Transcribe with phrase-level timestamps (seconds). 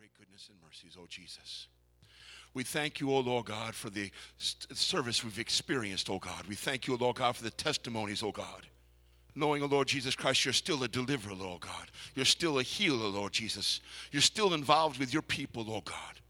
[0.00, 1.66] great goodness and mercies, oh Jesus.
[2.54, 6.46] We thank you, O Lord God, for the service we've experienced, O God.
[6.48, 8.66] We thank you, O Lord God, for the testimonies, O God.
[9.34, 11.90] Knowing, O Lord Jesus Christ, you're still a deliverer, Lord God.
[12.14, 13.80] You're still a healer, Lord Jesus.
[14.10, 16.20] You're still involved with your people, Lord God.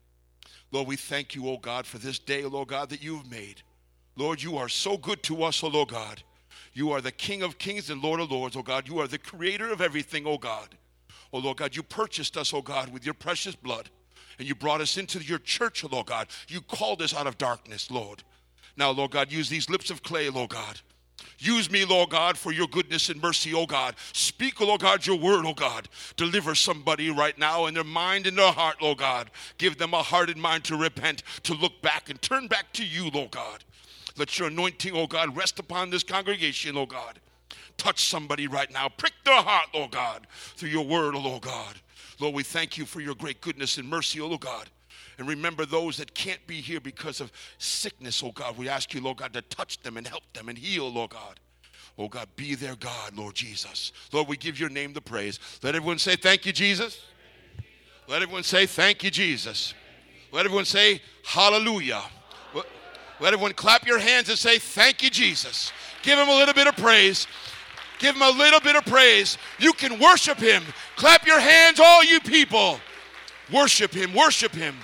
[0.73, 3.63] Lord, we thank you, O God, for this day, Lord God, that you've made.
[4.17, 6.25] Lord, you are so good to us, O Lord God.
[6.73, 8.89] You are the King of kings and Lord of lords, O God.
[8.89, 10.77] You are the creator of everything, O God.
[11.33, 13.89] O Lord God, you purchased us, oh God, with your precious blood
[14.39, 16.29] and you brought us into your church, oh Lord God.
[16.49, 18.23] You called us out of darkness, Lord.
[18.77, 20.81] Now, Lord God, use these lips of clay, Lord God.
[21.39, 23.95] Use me, Lord God, for your goodness and mercy, oh God.
[24.13, 25.89] Speak, oh, Lord God, your word, oh God.
[26.17, 29.31] Deliver somebody right now in their mind and their heart, Lord God.
[29.59, 32.85] Give them a heart and mind to repent, to look back and turn back to
[32.85, 33.65] you, Lord God.
[34.17, 37.21] Let your anointing, oh God, rest upon this congregation, oh God.
[37.81, 38.91] Touch somebody right now.
[38.91, 41.77] Prick their heart, Lord God, through your word, Lord God.
[42.21, 44.69] Lord, we thank you for your great goodness and mercy, oh God.
[45.17, 48.59] And remember those that can't be here because of sickness, oh God.
[48.59, 51.41] We ask you, Lord God, to touch them and help them and heal, Lord God.
[51.97, 53.93] Oh God, be their God, Lord Jesus.
[54.13, 55.41] Lord, we give your name the praise.
[55.63, 57.01] Let everyone say, Thank you, Jesus.
[58.09, 59.73] Let everyone say, Thank you, Jesus.
[60.33, 62.03] Let everyone say, Hallelujah.
[63.21, 65.73] Let everyone clap your hands and say, Thank you, Jesus.
[66.03, 67.27] Give him a little bit of praise.
[68.01, 69.39] Give him a little bit of praise.
[69.59, 70.65] You can worship him.
[70.97, 72.81] Clap your hands, all you people.
[73.53, 74.75] Worship him, worship him,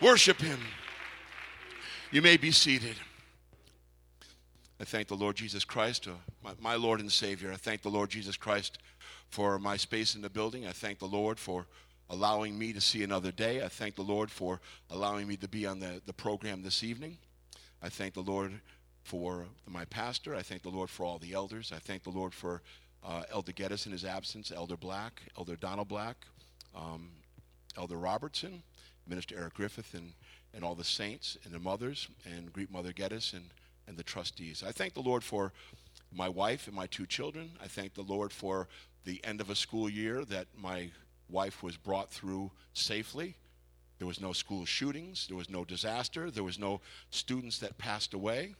[0.00, 0.58] worship him.
[2.10, 2.96] You may be seated.
[4.80, 7.52] I thank the Lord Jesus Christ, uh, my, my, Lord and Savior.
[7.52, 8.78] I thank the Lord Jesus Christ
[9.28, 10.66] for my space in the building.
[10.66, 11.66] I thank the Lord for
[12.10, 13.62] allowing me to see another day.
[13.62, 17.18] I thank the Lord for allowing me to be on the, the program this evening.
[17.80, 18.60] I thank the Lord
[19.02, 20.34] for my pastor.
[20.34, 21.72] I thank the Lord for all the elders.
[21.74, 22.62] I thank the Lord for
[23.04, 26.16] uh, Elder Geddes in his absence, Elder Black, Elder Donald Black,
[26.74, 27.10] um,
[27.76, 28.62] Elder Robertson,
[29.06, 30.12] Minister Eric Griffith, and,
[30.54, 33.46] and all the saints and the mothers, and greet Mother Geddes and,
[33.88, 34.62] and the trustees.
[34.66, 35.52] I thank the Lord for
[36.14, 37.50] my wife and my two children.
[37.62, 38.68] I thank the Lord for
[39.04, 40.90] the end of a school year that my
[41.28, 43.36] wife was brought through safely.
[43.98, 46.80] There was no school shootings, there was no disaster, there was no
[47.10, 48.54] students that passed away.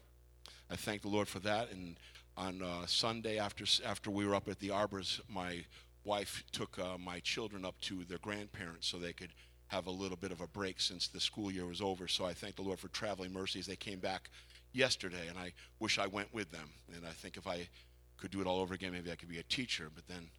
[0.72, 1.70] I thank the Lord for that.
[1.70, 1.98] And
[2.34, 5.64] on uh, Sunday, after after we were up at the Arbors, my
[6.04, 9.34] wife took uh, my children up to their grandparents so they could
[9.66, 12.08] have a little bit of a break since the school year was over.
[12.08, 13.66] So I thank the Lord for traveling mercies.
[13.66, 14.30] They came back
[14.72, 16.70] yesterday, and I wish I went with them.
[16.94, 17.68] And I think if I
[18.16, 20.30] could do it all over again, maybe I could be a teacher, but then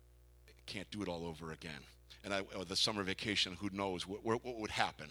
[0.65, 1.81] can't do it all over again.
[2.23, 5.09] And I, uh, the summer vacation, who knows what, what, would happen?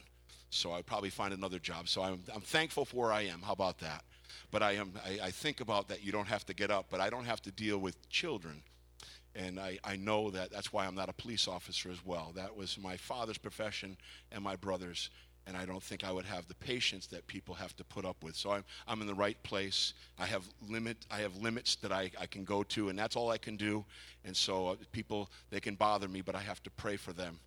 [0.55, 1.89] So I'd probably find another job.
[1.89, 3.41] So I'm, I'm thankful for where I am.
[3.41, 4.05] How about that?
[4.51, 7.01] But I, am, I, I think about that you don't have to get up, but
[7.01, 8.63] I don't have to deal with children.
[9.35, 12.33] And I, I know that that's why I'm not a police officer as well.
[12.35, 13.97] That was my father's profession
[14.31, 15.09] and my brother's
[15.47, 18.23] and I don't think I would have the patience that people have to put up
[18.23, 18.37] with.
[18.37, 19.95] So I'm, I'm in the right place.
[20.19, 23.31] I have limit I have limits that I, I can go to, and that's all
[23.31, 23.85] I can do.
[24.25, 27.41] And so uh, people they can bother me, but I have to pray for them.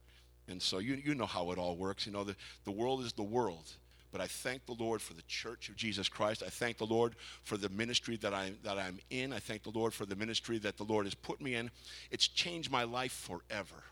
[0.48, 2.06] And so you you know how it all works.
[2.06, 3.72] You know the the world is the world,
[4.12, 6.42] but I thank the Lord for the church of Jesus Christ.
[6.42, 9.34] I thank the Lord for the ministry that I'm, that I'm in.
[9.34, 11.70] I thank the Lord for the ministry that the Lord has put me in.
[12.12, 13.84] It's changed my life forever.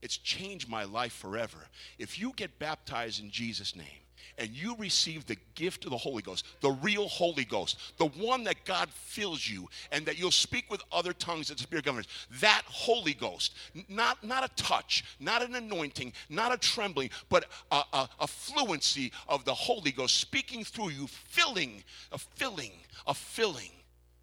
[0.00, 1.58] It's changed my life forever.
[1.98, 4.03] If you get baptized in Jesus' name,
[4.38, 8.44] and you receive the gift of the Holy Ghost, the real Holy Ghost, the one
[8.44, 12.08] that God fills you, and that you'll speak with other tongues the Spirit governs.
[12.40, 13.54] That Holy Ghost,
[13.88, 19.12] not, not a touch, not an anointing, not a trembling, but a, a, a fluency
[19.28, 21.82] of the Holy Ghost speaking through you, filling,
[22.12, 22.72] a filling,
[23.06, 23.70] a filling,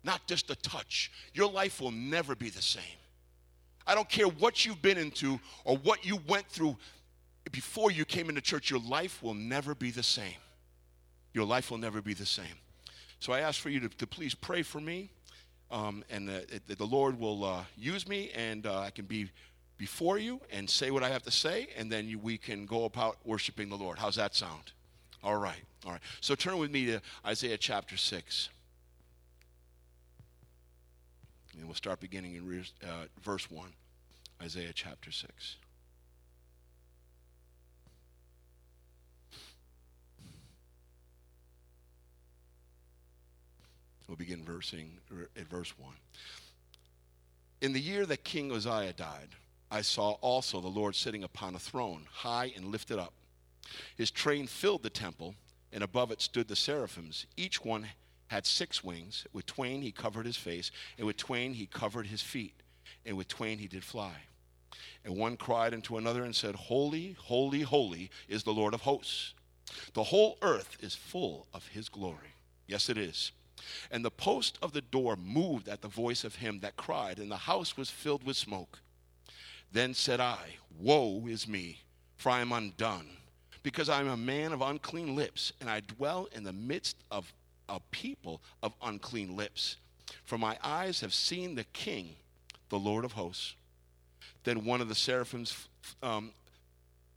[0.04, 1.12] not just a touch.
[1.34, 2.84] Your life will never be the same.
[3.88, 6.78] I don't care what you've been into or what you went through
[7.52, 10.36] before you came into church, your life will never be the same.
[11.34, 12.46] Your life will never be the same.
[13.20, 15.12] So I ask for you to, to please pray for me,
[15.70, 19.30] um, and it, the Lord will uh, use me, and uh, I can be
[19.78, 22.86] before you and say what I have to say, and then you, we can go
[22.86, 23.98] about worshiping the Lord.
[23.98, 24.74] How's that sound?
[25.24, 26.02] All right, all right.
[26.20, 28.50] So turn with me to Isaiah chapter 6.
[31.58, 33.70] And we'll start beginning in uh, verse 1,
[34.42, 35.58] Isaiah chapter 6.
[44.12, 45.94] We'll begin versing er, at verse 1.
[47.62, 49.30] In the year that King Uzziah died,
[49.72, 53.14] I saw also the Lord sitting upon a throne, high and lifted up.
[53.96, 55.36] His train filled the temple,
[55.72, 57.26] and above it stood the seraphims.
[57.38, 57.88] Each one
[58.28, 59.26] had six wings.
[59.32, 62.64] With twain he covered his face, and with twain he covered his feet,
[63.06, 64.16] and with twain he did fly.
[65.06, 69.36] And one cried unto another and said, Holy, holy, holy is the Lord of hosts.
[69.94, 72.34] The whole earth is full of his glory.
[72.68, 73.32] Yes, it is.
[73.90, 77.32] And the post of the door moved at the voice of him that cried, and
[77.32, 78.80] the house was filled with smoke.
[79.72, 81.82] Then said I, Woe is me,
[82.18, 83.08] for I am undone,
[83.64, 87.34] because I am a man of unclean lips, and I dwell in the midst of
[87.70, 89.78] a people of unclean lips.
[90.24, 92.16] For my eyes have seen the King,
[92.70, 93.56] the Lord of hosts.
[94.44, 95.68] Then one of the seraphims,
[96.02, 96.32] um,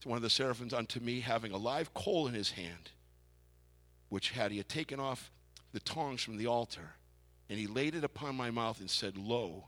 [0.05, 2.90] one of the seraphims unto me, having a live coal in his hand,
[4.11, 5.31] which had he taken off
[5.75, 6.94] the tongs from the altar,
[7.50, 9.65] and he laid it upon my mouth and said, Lo,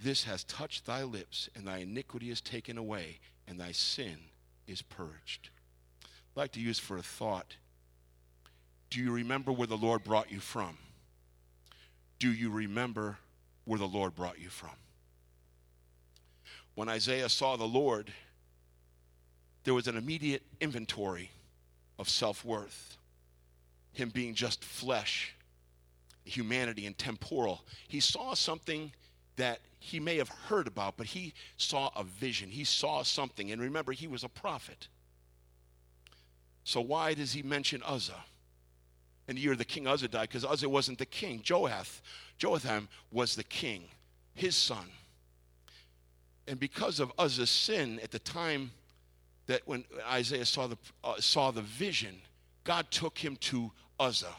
[0.00, 3.18] this has touched thy lips, and thy iniquity is taken away,
[3.48, 4.16] and thy sin
[4.68, 5.50] is purged.
[6.04, 7.56] I'd like to use for a thought.
[8.90, 10.78] Do you remember where the Lord brought you from?
[12.20, 13.18] Do you remember
[13.64, 14.70] where the Lord brought you from?
[16.76, 18.12] When Isaiah saw the Lord,
[19.64, 21.32] there was an immediate inventory
[21.98, 22.97] of self worth.
[23.92, 25.34] Him being just flesh,
[26.24, 27.64] humanity, and temporal.
[27.88, 28.92] He saw something
[29.36, 32.50] that he may have heard about, but he saw a vision.
[32.50, 33.50] He saw something.
[33.50, 34.88] And remember, he was a prophet.
[36.64, 38.24] So why does he mention Uzzah?
[39.28, 41.40] In the year the king Uzzah died, because Uzzah wasn't the king.
[41.40, 42.00] Joath,
[42.42, 43.84] Joatham was the king,
[44.34, 44.84] his son.
[46.46, 48.72] And because of Uzzah's sin at the time
[49.46, 52.16] that when Isaiah saw the, uh, saw the vision,
[52.68, 54.36] God took him to Uzzah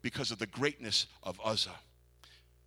[0.00, 1.78] because of the greatness of Uzzah.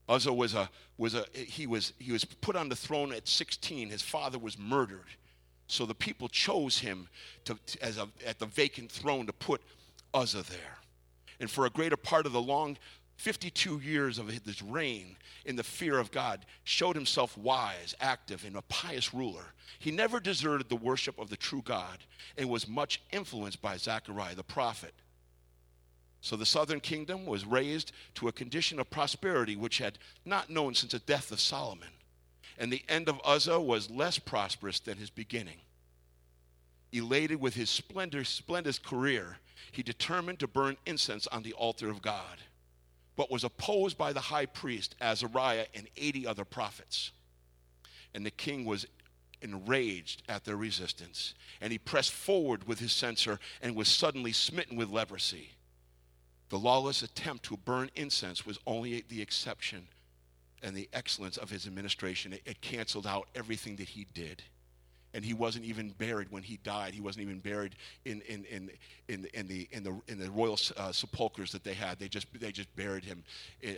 [0.08, 0.70] Uzzah was a
[1.00, 3.90] was a he was he was put on the throne at 16.
[3.90, 5.08] His father was murdered,
[5.66, 7.08] so the people chose him
[7.46, 9.64] to, as a, at the vacant throne to put
[10.14, 10.78] Uzzah there.
[11.40, 12.78] And for a greater part of the long
[13.20, 18.56] 52 years of his reign in the fear of God, showed himself wise, active, and
[18.56, 19.44] a pious ruler.
[19.78, 21.98] He never deserted the worship of the true God
[22.38, 24.94] and was much influenced by Zechariah the prophet.
[26.22, 30.74] So the southern kingdom was raised to a condition of prosperity which had not known
[30.74, 31.90] since the death of Solomon.
[32.58, 35.58] And the end of Uzzah was less prosperous than his beginning.
[36.94, 39.40] Elated with his splendor, splendid career,
[39.74, 42.40] he determined to burn incense on the altar of God,
[43.20, 47.12] but was opposed by the high priest Azariah and 80 other prophets.
[48.14, 48.86] And the king was
[49.42, 54.78] enraged at their resistance, and he pressed forward with his censer and was suddenly smitten
[54.78, 55.50] with leprosy.
[56.48, 59.90] The lawless attempt to burn incense was only the exception
[60.64, 62.32] and the excellence of his administration.
[62.32, 64.44] It, it, canceled out everything that he did.
[65.14, 66.94] And he wasn't even buried when he died.
[66.94, 67.76] He wasn't even buried
[68.06, 68.70] in, in, in,
[69.08, 71.98] in, in the, in, the, in the royal uh, sepulchres that they had.
[72.00, 73.24] They just, they just buried him,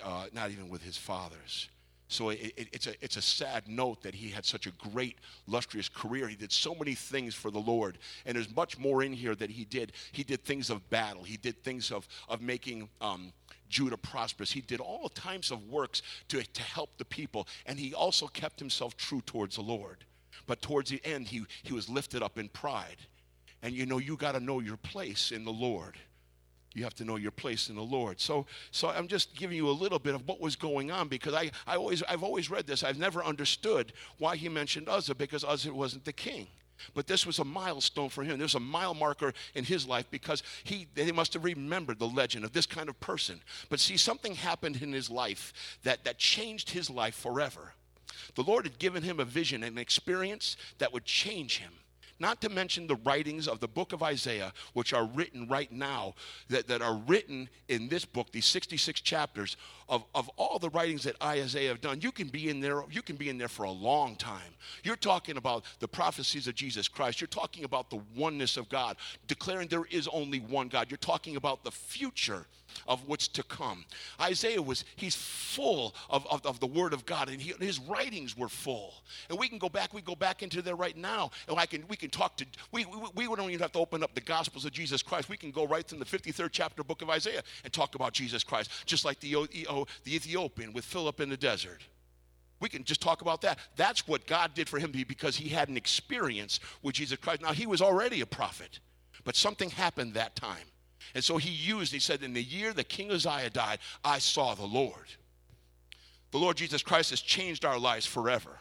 [0.03, 1.69] uh, not even with his fathers.
[2.09, 5.17] So it, it, it's, a, it's a sad note that he had such a great,
[5.47, 6.27] lustrous career.
[6.27, 7.97] He did so many things for the Lord.
[8.25, 9.93] And there's much more in here that he did.
[10.11, 12.89] He did things of battle, he did things of, of making.
[12.99, 13.31] Um,
[13.69, 14.51] Judah prosperous.
[14.51, 18.59] He did all types of works to, to help the people, and he also kept
[18.59, 20.03] himself true towards the Lord.
[20.47, 22.97] But towards the end, he, he was lifted up in pride.
[23.61, 25.97] And you know, you got to know your place in the Lord.
[26.73, 28.19] You have to know your place in the Lord.
[28.19, 31.33] So, so I'm just giving you a little bit of what was going on because
[31.33, 32.83] I, I always, I've always read this.
[32.83, 36.47] I've never understood why he mentioned Uzzah because Uzzah wasn't the king.
[36.93, 38.39] But this was a milestone for him.
[38.39, 42.45] There's a mile marker in his life because he, they must have remembered the legend
[42.45, 43.41] of this kind of person.
[43.69, 47.73] But see, something happened in his life that, that changed his life forever.
[48.35, 51.71] The Lord had given him a vision, an experience that would change him
[52.21, 56.13] not to mention the writings of the book of Isaiah, which are written right now,
[56.49, 59.57] that, that are written in this book, these 66 chapters
[59.89, 61.99] of, of all the writings that Isaiah have done.
[61.99, 64.53] You can be in there, you can be in there for a long time.
[64.83, 67.19] You're talking about the prophecies of Jesus Christ.
[67.19, 70.91] You're talking about the oneness of God, declaring there is only one God.
[70.91, 72.45] You're talking about the future
[72.87, 73.85] of what's to come.
[74.19, 78.37] Isaiah was, he's full of, of, of the word of God, and he, his writings
[78.37, 78.93] were full.
[79.29, 81.85] And we can go back, we go back into there right now, and I can,
[81.87, 84.65] we can talk to, we, we, we don't even have to open up the Gospels
[84.65, 85.29] of Jesus Christ.
[85.29, 88.43] We can go right from the 53rd chapter book of Isaiah and talk about Jesus
[88.43, 89.47] Christ, just like the,
[90.03, 91.81] the Ethiopian with Philip in the desert.
[92.61, 93.57] We can just talk about that.
[93.75, 97.41] That's what God did for him because he had an experience with Jesus Christ.
[97.41, 98.79] Now, he was already a prophet,
[99.23, 100.70] but something happened that time.
[101.13, 104.55] And so he used, he said, In the year the King Uzziah died, I saw
[104.55, 105.07] the Lord.
[106.31, 108.59] The Lord Jesus Christ has changed our lives forever.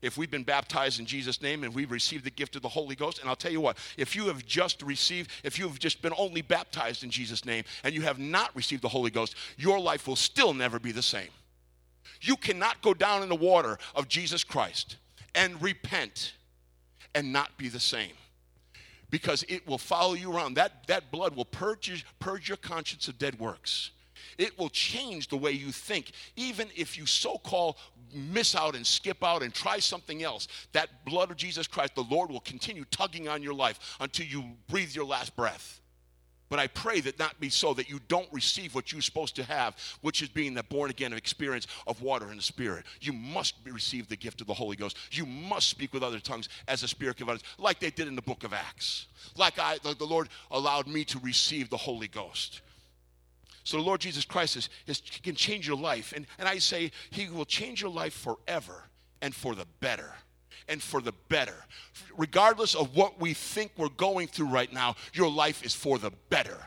[0.00, 2.94] If we've been baptized in Jesus' name and we've received the gift of the Holy
[2.94, 6.12] Ghost, and I'll tell you what, if you have just received, if you've just been
[6.16, 10.06] only baptized in Jesus' name and you have not received the Holy Ghost, your life
[10.06, 11.30] will still never be the same.
[12.20, 14.98] You cannot go down in the water of Jesus Christ
[15.34, 16.34] and repent
[17.14, 18.12] and not be the same
[19.10, 20.54] because it will follow you around.
[20.54, 23.90] That, that blood will purge, purge your conscience of dead works.
[24.36, 26.12] It will change the way you think.
[26.36, 27.76] Even if you so called
[28.12, 32.04] miss out and skip out and try something else, that blood of Jesus Christ, the
[32.04, 35.80] Lord will continue tugging on your life until you breathe your last breath.
[36.48, 39.44] But I pray that not be so, that you don't receive what you're supposed to
[39.44, 42.86] have, which is being the born again experience of water and the Spirit.
[43.00, 44.96] You must receive the gift of the Holy Ghost.
[45.10, 48.22] You must speak with other tongues as the Spirit gives like they did in the
[48.22, 49.06] book of Acts.
[49.36, 52.62] Like I, the Lord allowed me to receive the Holy Ghost.
[53.64, 56.14] So the Lord Jesus Christ is, is, can change your life.
[56.16, 58.84] And, and I say, He will change your life forever
[59.20, 60.14] and for the better
[60.68, 61.54] and for the better.
[62.16, 66.10] Regardless of what we think we're going through right now, your life is for the
[66.30, 66.58] better.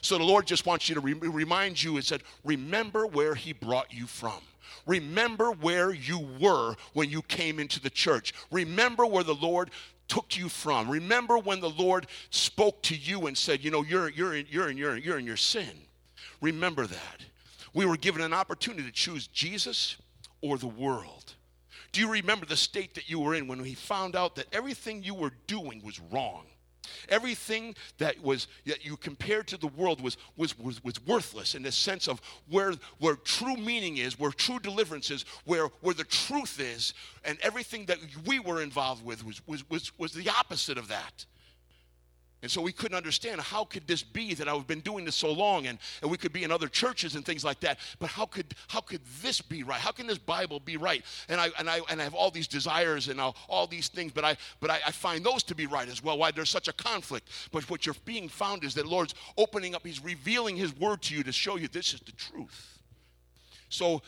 [0.00, 3.52] So the Lord just wants you to re- remind you and said, remember where He
[3.52, 4.40] brought you from.
[4.86, 8.32] Remember where you were when you came into the church.
[8.50, 9.70] Remember where the Lord
[10.08, 10.88] took you from.
[10.88, 14.68] Remember when the Lord spoke to you and said, you know, you're, you're, in, you're,
[14.68, 15.68] in, you're, in, you're in your sin.
[16.40, 17.20] Remember that.
[17.74, 19.96] We were given an opportunity to choose Jesus
[20.40, 21.34] or the world.
[21.96, 25.02] Do you remember the state that you were in when he found out that everything
[25.02, 26.44] you were doing was wrong?
[27.08, 31.62] Everything that was that you compared to the world was, was, was, was worthless in
[31.62, 36.04] the sense of where, where true meaning is, where true deliverance is, where, where the
[36.04, 36.92] truth is,
[37.24, 41.24] and everything that we were involved with was, was, was, was the opposite of that.
[42.42, 45.32] And so we couldn't understand how could this be that I've been doing this so
[45.32, 47.78] long and, and we could be in other churches and things like that.
[47.98, 49.80] But how could how could this be right?
[49.80, 51.02] How can this Bible be right?
[51.28, 54.12] And I and I and I have all these desires and all, all these things,
[54.12, 56.18] but I but I, I find those to be right as well.
[56.18, 57.28] Why there's such a conflict.
[57.52, 61.16] But what you're being found is that Lord's opening up, He's revealing His word to
[61.16, 62.80] you to show you this is the truth.
[63.70, 64.02] So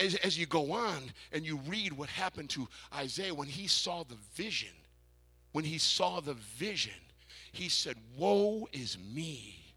[0.00, 4.04] as, as you go on and you read what happened to Isaiah when he saw
[4.04, 4.72] the vision,
[5.52, 6.94] when he saw the vision
[7.56, 9.74] he said, Woe is me.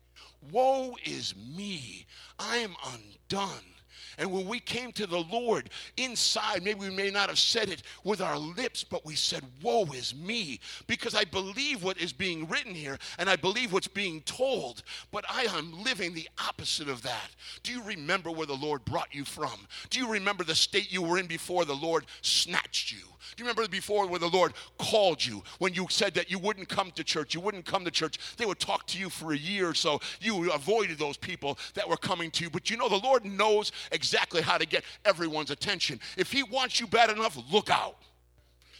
[0.52, 2.06] Woe is me.
[2.38, 3.79] I am undone.
[4.20, 7.84] And when we came to the Lord inside, maybe we may not have said it
[8.04, 12.46] with our lips, but we said, Woe is me, because I believe what is being
[12.50, 17.02] written here and I believe what's being told, but I am living the opposite of
[17.04, 17.30] that.
[17.64, 19.68] Do you remember where the Lord brought you from?
[19.90, 23.06] Do you remember the state you were in before the Lord snatched you?
[23.36, 26.68] Do you remember before where the Lord called you when you said that you wouldn't
[26.68, 27.34] come to church?
[27.34, 28.18] You wouldn't come to church.
[28.38, 30.00] They would talk to you for a year or so.
[30.20, 32.50] You avoided those people that were coming to you.
[32.50, 36.00] But you know, the Lord knows exactly how to get everyone's attention.
[36.18, 37.98] If He wants you bad enough, look out.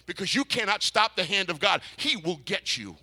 [0.06, 2.96] Because you cannot stop the hand of God, He will get you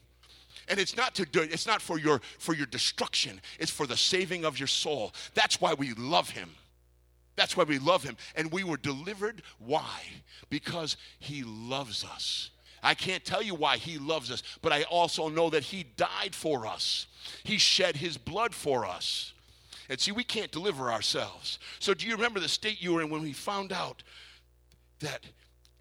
[0.69, 3.97] and it's not to do it's not for your for your destruction it's for the
[3.97, 6.51] saving of your soul that's why we love him
[7.37, 8.17] that's why we love him.
[8.35, 9.43] And we were delivered.
[9.59, 10.01] Why?
[10.51, 12.51] Because he loves us.
[12.83, 16.35] I can't tell you why he loves us, but I also know that he died
[16.35, 17.07] for us.
[17.45, 19.33] He shed his blood for us.
[19.89, 21.59] And see, we can't deliver ourselves.
[21.79, 24.03] So, do you remember the state you were in when we found out
[25.01, 25.25] that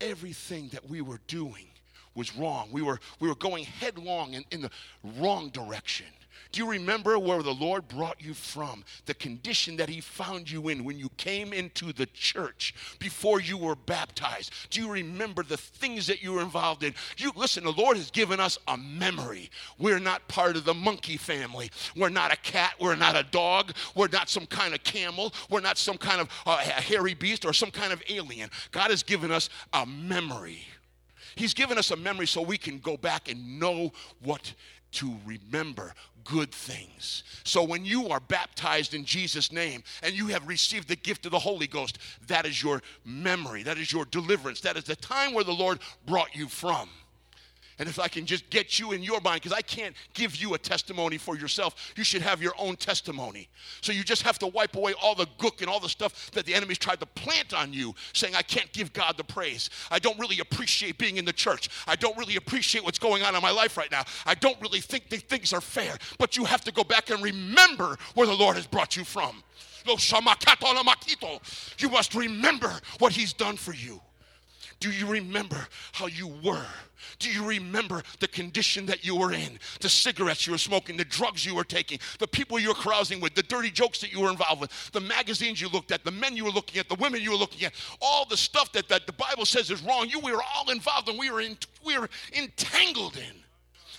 [0.01, 1.67] everything that we were doing
[2.13, 2.69] was wrong?
[2.71, 4.71] We were, we were going headlong in, in the
[5.17, 6.07] wrong direction.
[6.55, 8.85] Do you remember where the Lord brought you from?
[9.07, 13.57] The condition that He found you in when you came into the church before you
[13.57, 14.53] were baptized?
[14.69, 16.93] Do you remember the things that you were involved in?
[17.17, 19.49] You listen, the Lord has given us a memory.
[19.77, 21.71] We're not part of the monkey family.
[21.93, 22.75] We're not a cat.
[22.79, 23.73] We're not a dog.
[23.93, 25.33] We're not some kind of camel.
[25.49, 28.49] We're not some kind of uh, hairy beast or some kind of alien.
[28.71, 30.61] God has given us a memory.
[31.35, 33.91] He's given us a memory so we can go back and know
[34.23, 34.53] what
[34.95, 37.23] to remember good things.
[37.43, 41.31] So when you are baptized in Jesus' name and you have received the gift of
[41.31, 45.33] the Holy Ghost, that is your memory, that is your deliverance, that is the time
[45.33, 46.89] where the Lord brought you from.
[47.77, 50.53] And if I can just get you in your mind, because I can't give you
[50.53, 53.49] a testimony for yourself, you should have your own testimony.
[53.81, 56.45] So you just have to wipe away all the gook and all the stuff that
[56.45, 59.69] the enemy's tried to plant on you, saying, I can't give God the praise.
[59.91, 61.69] I don't really appreciate being in the church.
[61.85, 64.03] I don't really appreciate what's going on in my life right now.
[64.25, 65.97] I don't really think that things are fair.
[66.17, 69.43] But you have to go back and remember where the Lord has brought you from.
[71.77, 74.01] You must remember what He's done for you.
[74.79, 76.65] Do you remember how you were?
[77.19, 79.59] Do you remember the condition that you were in?
[79.79, 83.21] The cigarettes you were smoking, the drugs you were taking, the people you were carousing
[83.21, 86.11] with, the dirty jokes that you were involved with, the magazines you looked at, the
[86.11, 88.89] men you were looking at, the women you were looking at, all the stuff that,
[88.89, 90.09] that the Bible says is wrong.
[90.09, 93.43] You we were all involved and we were in, we were entangled in.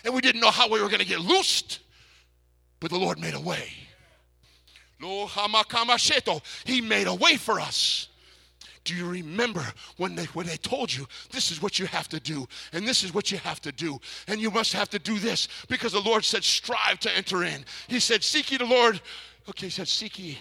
[0.04, 1.80] And we didn't know how we were going to get loosed.
[2.80, 3.72] But the Lord made a way.
[6.64, 8.08] He made a way for us.
[8.86, 9.64] Do you remember
[9.96, 13.02] when they, when they told you this is what you have to do and this
[13.02, 16.00] is what you have to do and you must have to do this because the
[16.00, 17.64] Lord said, strive to enter in.
[17.88, 19.00] He said, seek ye the Lord.
[19.48, 20.38] Okay, he said, seek ye,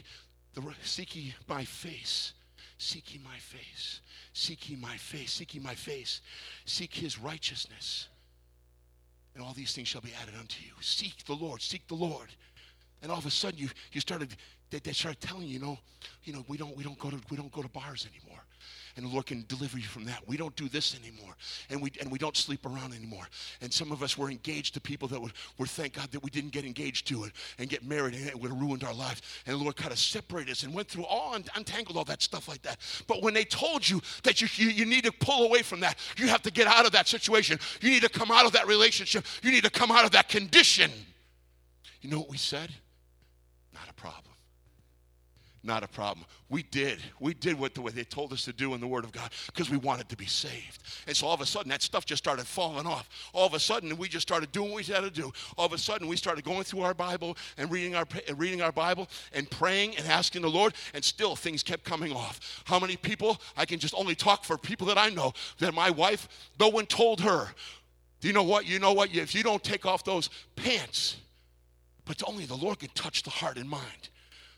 [0.54, 2.34] the, seek ye my face.
[2.78, 4.02] Seek ye my face.
[4.34, 5.32] Seek ye my face.
[5.32, 6.22] Seek ye my face.
[6.66, 8.10] Seek his righteousness.
[9.34, 10.72] And all these things shall be added unto you.
[10.82, 11.64] Seek the Lord.
[11.64, 12.30] Seek the Lord.
[13.02, 14.36] And all of a sudden you, you started
[14.70, 15.78] they, they started telling you, you know,
[16.24, 18.42] you know, we don't we don't go to we don't go to bars anymore
[18.98, 20.22] and the Lord can deliver you from that.
[20.26, 21.36] We don't do this anymore,
[21.70, 23.28] and we and we don't sleep around anymore.
[23.62, 26.30] And some of us were engaged to people that would, were thank God that we
[26.30, 29.44] didn't get engaged to it and get married, and it would have ruined our life.
[29.46, 32.22] And the Lord kind of separated us and went through all and untangled all that
[32.22, 32.80] stuff like that.
[33.08, 35.98] But when they told you that you, you you need to pull away from that,
[36.18, 37.60] you have to get out of that situation.
[37.82, 39.26] You need to come out of that relationship.
[39.42, 40.92] You need to come out of that condition.
[42.02, 42.70] You know what we said?
[43.74, 44.35] Not a problem
[45.66, 46.26] not a problem.
[46.50, 47.00] We did.
[47.20, 49.32] We did what, the, way they told us to do in the Word of God
[49.48, 50.84] because we wanted to be saved.
[51.08, 53.10] And so all of a sudden, that stuff just started falling off.
[53.34, 55.32] All of a sudden, we just started doing what we had to do.
[55.58, 58.06] All of a sudden, we started going through our Bible and reading our,
[58.36, 62.64] reading our Bible and praying and asking the Lord, and still things kept coming off.
[62.66, 63.42] How many people?
[63.58, 66.28] I can just only talk for people that I know that my wife,
[66.60, 67.48] no one told her,
[68.22, 68.66] do you know what?
[68.66, 69.14] You know what?
[69.14, 71.18] If you don't take off those pants,
[72.06, 74.10] but only the Lord can touch the heart and mind.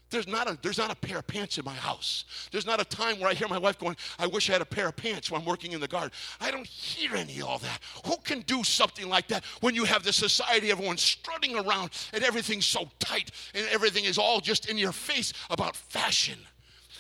[0.10, 2.24] There's not, a, there's not a pair of pants in my house.
[2.52, 4.66] There's not a time where I hear my wife going, I wish I had a
[4.66, 6.12] pair of pants when I'm working in the garden.
[6.40, 7.80] I don't hear any of all that.
[8.06, 12.24] Who can do something like that when you have the society, everyone's strutting around and
[12.24, 16.38] everything's so tight and everything is all just in your face about fashion?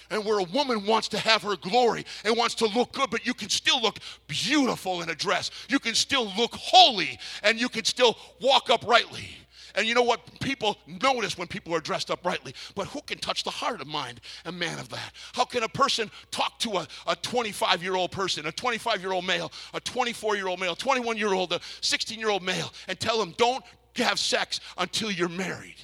[0.09, 3.25] and where a woman wants to have her glory and wants to look good, but
[3.25, 5.51] you can still look beautiful in a dress.
[5.67, 9.27] You can still look holy and you can still walk uprightly.
[9.77, 10.39] And you know what?
[10.39, 12.55] People notice when people are dressed up rightly.
[12.73, 15.13] But who can touch the heart of mind, a man of that?
[15.33, 19.23] How can a person talk to a 25 year old person, a 25 year old
[19.23, 22.99] male, a 24 year old male, 21 year old, a 16 year old male, and
[22.99, 23.63] tell him, don't
[23.97, 25.77] have sex until you're married?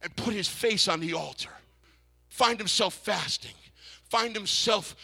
[0.00, 1.50] And put his face on the altar.
[2.28, 3.54] Find himself fasting.
[4.10, 4.94] Find himself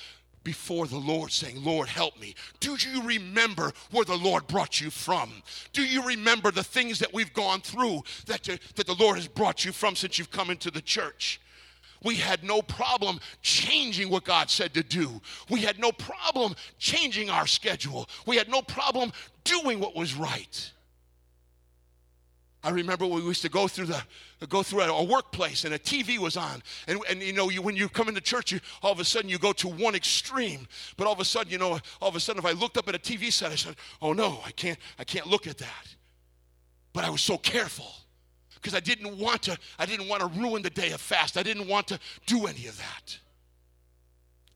[0.45, 2.35] before the Lord saying, Lord, help me?
[2.61, 5.31] Do you remember where the Lord brought you from?
[5.73, 9.29] Do you remember the things that we've gone through that, uh, that the Lord has
[9.29, 11.41] brought you from since you've come into the church?
[12.05, 15.21] We had no problem changing what God said to do.
[15.49, 18.09] We had no problem changing our schedule.
[18.27, 19.13] We had no problem
[19.45, 20.73] doing what was right.
[22.65, 24.03] I remember we used to go through the
[24.49, 27.75] go through a, workplace and a TV was on, and, and you know you, when
[27.75, 30.67] you come into church, you all of a sudden you go to one extreme.
[30.97, 32.89] But all of a sudden, you know, all of a sudden, if I looked up
[32.89, 35.95] at a TV set, I said, "Oh no, I can't, I can't look at that."
[36.93, 37.91] But I was so careful
[38.55, 41.37] because I didn't want to, I didn't want to ruin the day of fast.
[41.37, 43.19] I didn't want to do any of that.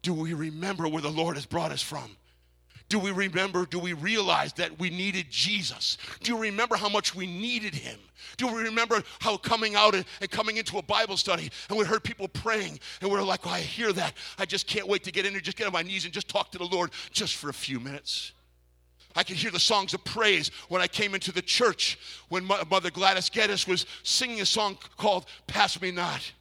[0.03, 2.16] Do we remember where the Lord has brought us from?
[2.88, 5.99] Do we remember, do we realize that we needed Jesus?
[6.22, 7.99] Do you remember how much we needed him?
[8.37, 11.85] Do we remember how coming out and, and coming into a Bible study and we
[11.85, 14.14] heard people praying and we are like, oh, I hear that.
[14.38, 16.29] I just can't wait to get in there, just get on my knees and just
[16.29, 18.33] talk to the Lord just for a few minutes.
[19.16, 22.90] I could hear the songs of praise when I came into the church when Mother
[22.90, 26.33] Gladys Geddes was singing a song called Pass Me Not.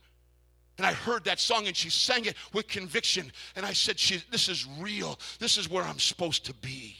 [0.78, 3.32] And I heard that song and she sang it with conviction.
[3.56, 3.98] And I said,
[4.30, 5.18] This is real.
[5.40, 6.98] This is where I'm supposed to be.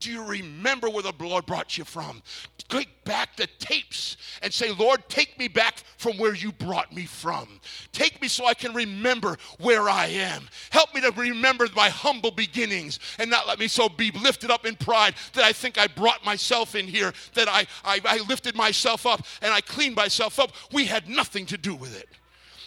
[0.00, 2.22] Do you remember where the Lord brought you from?
[2.68, 7.06] Take back the tapes and say, Lord, take me back from where you brought me
[7.06, 7.48] from.
[7.92, 10.46] Take me so I can remember where I am.
[10.70, 14.66] Help me to remember my humble beginnings and not let me so be lifted up
[14.66, 18.54] in pride that I think I brought myself in here, that I, I, I lifted
[18.54, 20.52] myself up and I cleaned myself up.
[20.70, 22.10] We had nothing to do with it.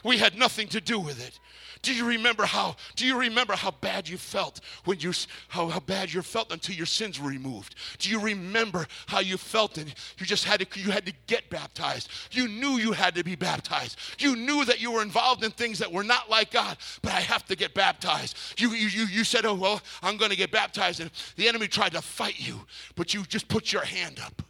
[0.07, 1.37] We had nothing to do with it.
[1.81, 2.77] Do you remember how?
[2.95, 5.11] Do you remember how bad you felt when you
[5.49, 7.75] how, how bad you felt until your sins were removed?
[7.99, 11.49] Do you remember how you felt and you just had to you had to get
[11.49, 12.09] baptized?
[12.31, 13.97] You knew you had to be baptized.
[14.17, 17.19] You knew that you were involved in things that were not like God, but I
[17.19, 18.37] have to get baptized.
[18.57, 21.67] You you you, you said, "Oh well, I'm going to get baptized," and the enemy
[21.67, 22.65] tried to fight you,
[22.95, 24.41] but you just put your hand up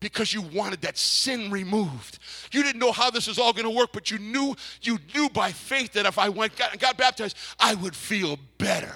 [0.00, 2.18] because you wanted that sin removed.
[2.52, 5.28] You didn't know how this is all going to work, but you knew you knew
[5.30, 8.94] by faith that if I went got, got baptized, I would feel better.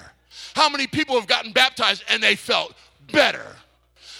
[0.55, 2.73] How many people have gotten baptized and they felt
[3.11, 3.55] better?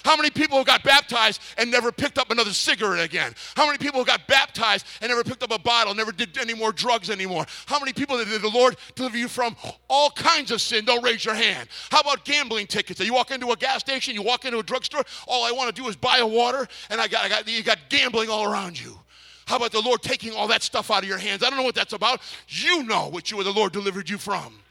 [0.04, 3.34] How many people got baptized and never picked up another cigarette again?
[3.54, 6.72] How many people got baptized and never picked up a bottle, never did any more
[6.72, 7.46] drugs anymore?
[7.66, 9.56] How many people did the Lord deliver you from
[9.88, 10.84] all kinds of sin?
[10.84, 11.68] Don't raise your hand.
[11.90, 13.00] How about gambling tickets?
[13.00, 15.82] You walk into a gas station, you walk into a drugstore, all I want to
[15.82, 18.80] do is buy a water, and I got, I got you got gambling all around
[18.80, 18.98] you.
[19.46, 21.42] How about the Lord taking all that stuff out of your hands?
[21.42, 22.20] I don't know what that's about.
[22.48, 24.61] You know what you the Lord delivered you from.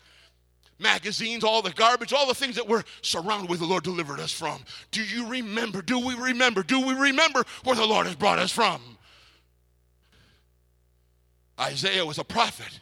[0.81, 4.31] Magazines, all the garbage, all the things that we're surrounded with, the Lord delivered us
[4.31, 4.63] from.
[4.91, 5.81] Do you remember?
[5.81, 6.63] Do we remember?
[6.63, 8.81] Do we remember where the Lord has brought us from?
[11.59, 12.79] Isaiah was a prophet.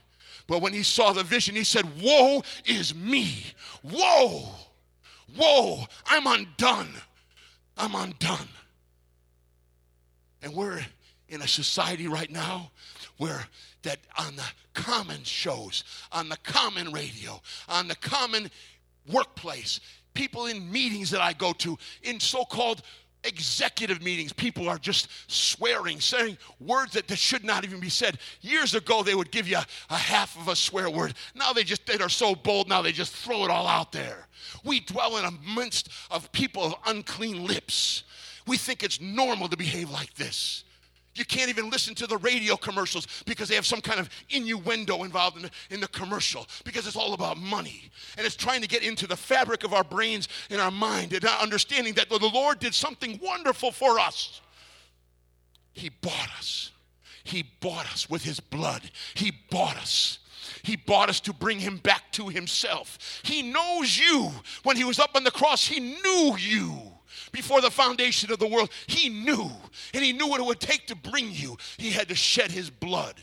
[0.48, 3.44] But when he saw the vision, he said, Woe is me.
[3.84, 4.50] Woe.
[5.38, 5.84] Woe.
[6.08, 6.90] I'm undone.
[7.78, 8.48] I'm undone.
[10.42, 10.84] And we're
[11.28, 12.72] in a society right now
[13.20, 13.46] where
[13.84, 18.50] that on the common shows, on the common radio, on the common
[19.12, 19.80] workplace,
[20.14, 22.82] people in meetings that I go to, in so called
[23.26, 28.18] executive meetings, people are just swearing, saying words that, that should not even be said.
[28.42, 31.14] Years ago, they would give you a, a half of a swear word.
[31.36, 32.70] Now they just they are so bold.
[32.70, 34.28] Now they just throw it all out there.
[34.64, 38.04] We dwell in a midst of people of unclean lips.
[38.48, 40.64] We think it's normal to behave like this.
[41.20, 45.04] You can't even listen to the radio commercials because they have some kind of innuendo
[45.04, 47.92] involved in the, in the commercial because it's all about money.
[48.18, 51.22] And it's trying to get into the fabric of our brains and our mind and
[51.22, 54.40] not understanding that the Lord did something wonderful for us.
[55.74, 56.72] He bought us.
[57.26, 58.90] He bought us with his blood.
[59.14, 60.20] He bought us.
[60.64, 62.98] He bought us to bring him back to himself.
[63.24, 64.32] He knows you.
[64.64, 66.89] When he was up on the cross, he knew you
[67.32, 68.70] before the foundation of the world.
[68.88, 69.50] He knew,
[69.94, 71.58] and he knew what it would take to bring you.
[71.78, 73.16] He had to shed his blood.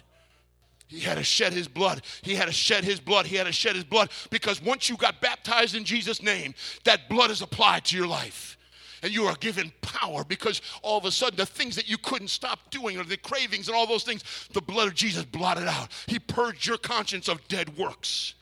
[0.89, 2.03] He had to shed his blood.
[2.23, 3.27] He had to shed his blood.
[3.27, 7.09] He had to shed his blood because once you got baptized in Jesus' name, that
[7.09, 8.57] blood is applied to your life.
[9.03, 12.29] And you are given power because all of a sudden the things that you couldn't
[12.29, 15.91] stop doing or the cravings and all those things, the blood of Jesus blotted out.
[16.07, 18.35] He purged your conscience of dead works.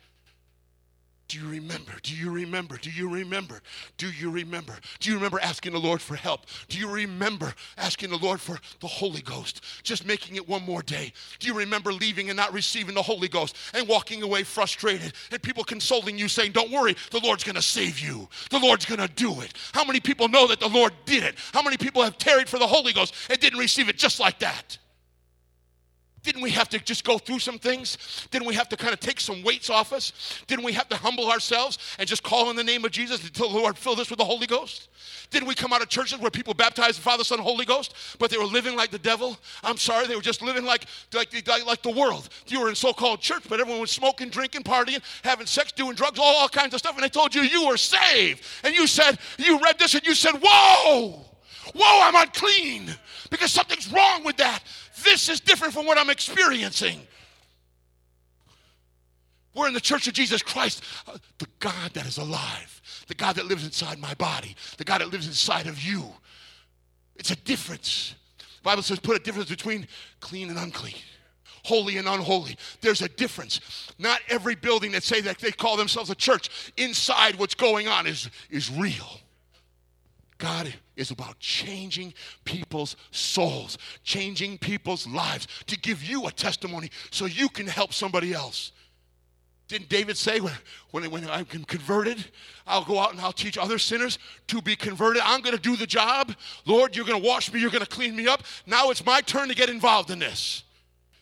[1.26, 1.92] Do you remember?
[2.02, 2.76] Do you remember?
[2.76, 3.60] Do you remember?
[3.96, 4.74] Do you remember?
[5.00, 6.42] Do you remember asking the Lord for help?
[6.68, 9.64] Do you remember asking the Lord for the Holy Ghost?
[9.82, 11.12] Just making it one more day.
[11.38, 15.42] Do you remember leaving and not receiving the Holy Ghost and walking away frustrated and
[15.42, 18.28] people consoling you saying, Don't worry, the Lord's going to save you.
[18.50, 19.54] The Lord's going to do it.
[19.72, 21.36] How many people know that the Lord did it?
[21.52, 24.40] How many people have tarried for the Holy Ghost and didn't receive it just like
[24.40, 24.76] that?
[26.24, 28.26] Didn't we have to just go through some things?
[28.30, 30.40] Didn't we have to kind of take some weights off us?
[30.46, 33.50] Didn't we have to humble ourselves and just call in the name of Jesus until
[33.50, 34.88] the Lord filled us with the Holy Ghost?
[35.30, 38.30] Didn't we come out of churches where people baptized the Father, Son, Holy Ghost, but
[38.30, 39.36] they were living like the devil?
[39.62, 42.30] I'm sorry, they were just living like, like, like, like the world.
[42.46, 45.94] You were in so called church, but everyone was smoking, drinking, partying, having sex, doing
[45.94, 48.42] drugs, all, all kinds of stuff, and they told you you were saved.
[48.62, 51.33] And you said, you read this and you said, Whoa!
[51.74, 52.88] Whoa, I'm unclean
[53.30, 54.62] because something's wrong with that.
[55.04, 57.00] This is different from what I'm experiencing.
[59.54, 63.36] We're in the church of Jesus Christ, uh, the God that is alive, the God
[63.36, 66.04] that lives inside my body, the God that lives inside of you.
[67.16, 68.14] It's a difference.
[68.38, 69.86] The Bible says put a difference between
[70.20, 70.94] clean and unclean
[71.64, 72.56] holy and unholy.
[72.80, 73.60] There's a difference.
[73.98, 78.06] Not every building that say that they call themselves a church, inside what's going on
[78.06, 79.20] is, is real.
[80.38, 82.12] God is about changing
[82.44, 88.32] people's souls, changing people's lives, to give you a testimony so you can help somebody
[88.32, 88.72] else.
[89.66, 90.52] Didn't David say, when,
[90.90, 92.22] when, when I'm converted,
[92.66, 94.18] I'll go out and I'll teach other sinners
[94.48, 95.22] to be converted?
[95.24, 96.34] I'm going to do the job.
[96.66, 98.42] Lord, you're going to wash me, you're going to clean me up.
[98.66, 100.64] Now it's my turn to get involved in this.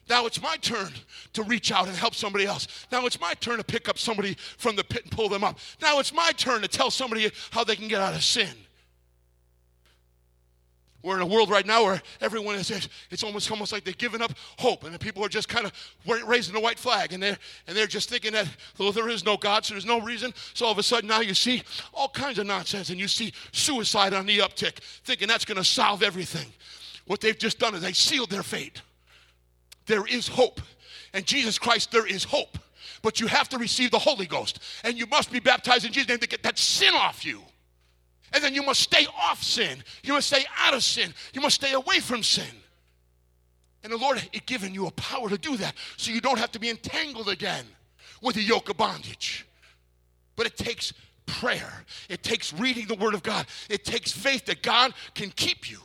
[0.08, 0.90] Now it's my turn
[1.34, 2.66] to reach out and help somebody else.
[2.90, 5.58] Now it's my turn to pick up somebody from the pit and pull them up.
[5.80, 8.48] Now it's my turn to tell somebody how they can get out of sin.
[11.02, 14.22] We're in a world right now where everyone is, it's almost, almost like they've given
[14.22, 15.72] up hope and the people are just kind of
[16.26, 18.46] raising the white flag and they're, and they're just thinking that
[18.78, 20.32] well, there is no God, so there's no reason.
[20.54, 21.62] So all of a sudden now you see
[21.92, 25.64] all kinds of nonsense and you see suicide on the uptick, thinking that's going to
[25.64, 26.46] solve everything.
[27.06, 28.80] What they've just done is they sealed their fate.
[29.86, 30.60] There is hope.
[31.12, 32.58] And Jesus Christ, there is hope.
[33.02, 34.60] But you have to receive the Holy Ghost.
[34.84, 37.42] And you must be baptized in Jesus' name to get that sin off you.
[38.32, 39.82] And then you must stay off sin.
[40.02, 41.12] You must stay out of sin.
[41.34, 42.44] You must stay away from sin.
[43.84, 46.52] And the Lord has given you a power to do that so you don't have
[46.52, 47.64] to be entangled again
[48.22, 49.46] with the yoke of bondage.
[50.36, 50.92] But it takes
[51.26, 55.70] prayer, it takes reading the Word of God, it takes faith that God can keep
[55.70, 55.78] you,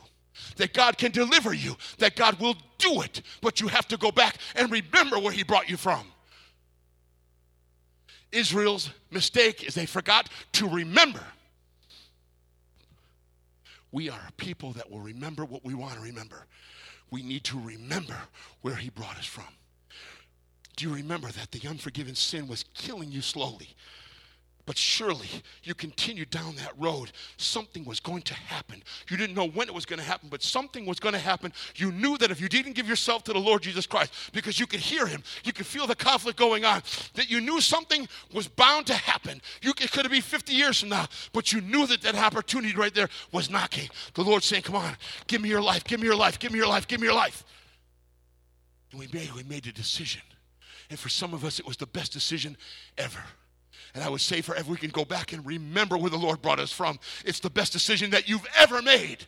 [0.56, 3.22] that God can deliver you, that God will do it.
[3.42, 6.06] But you have to go back and remember where He brought you from.
[8.30, 11.24] Israel's mistake is they forgot to remember
[13.92, 16.46] we are a people that will remember what we want to remember.
[17.10, 18.16] We need to remember
[18.60, 19.44] where He brought us from.
[20.76, 23.70] Do you remember that the unforgiven sin was killing you slowly?
[24.68, 25.30] But surely
[25.62, 27.10] you continued down that road.
[27.38, 28.82] Something was going to happen.
[29.08, 31.54] You didn't know when it was going to happen, but something was going to happen.
[31.76, 34.66] You knew that if you didn't give yourself to the Lord Jesus Christ, because you
[34.66, 36.82] could hear him, you could feel the conflict going on,
[37.14, 39.40] that you knew something was bound to happen.
[39.62, 42.76] You, it could have been 50 years from now, but you knew that that opportunity
[42.76, 43.88] right there was knocking.
[44.12, 46.58] The Lord saying, Come on, give me your life, give me your life, give me
[46.58, 47.42] your life, give me your life.
[48.90, 50.20] And we made, we made a decision.
[50.90, 52.54] And for some of us, it was the best decision
[52.98, 53.24] ever.
[53.94, 56.60] And I would say for we can go back and remember where the Lord brought
[56.60, 56.98] us from.
[57.24, 59.26] It's the best decision that you've ever made.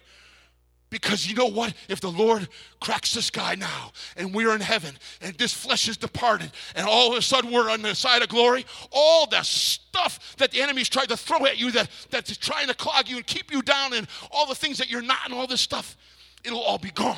[0.91, 1.73] Because you know what?
[1.89, 2.49] If the Lord
[2.81, 7.13] cracks the sky now and we're in heaven and this flesh is departed and all
[7.13, 10.89] of a sudden we're on the side of glory, all the stuff that the enemy's
[10.89, 13.93] tried to throw at you that, that's trying to clog you and keep you down
[13.93, 15.97] and all the things that you're not and all this stuff,
[16.45, 17.17] it'll all be gone.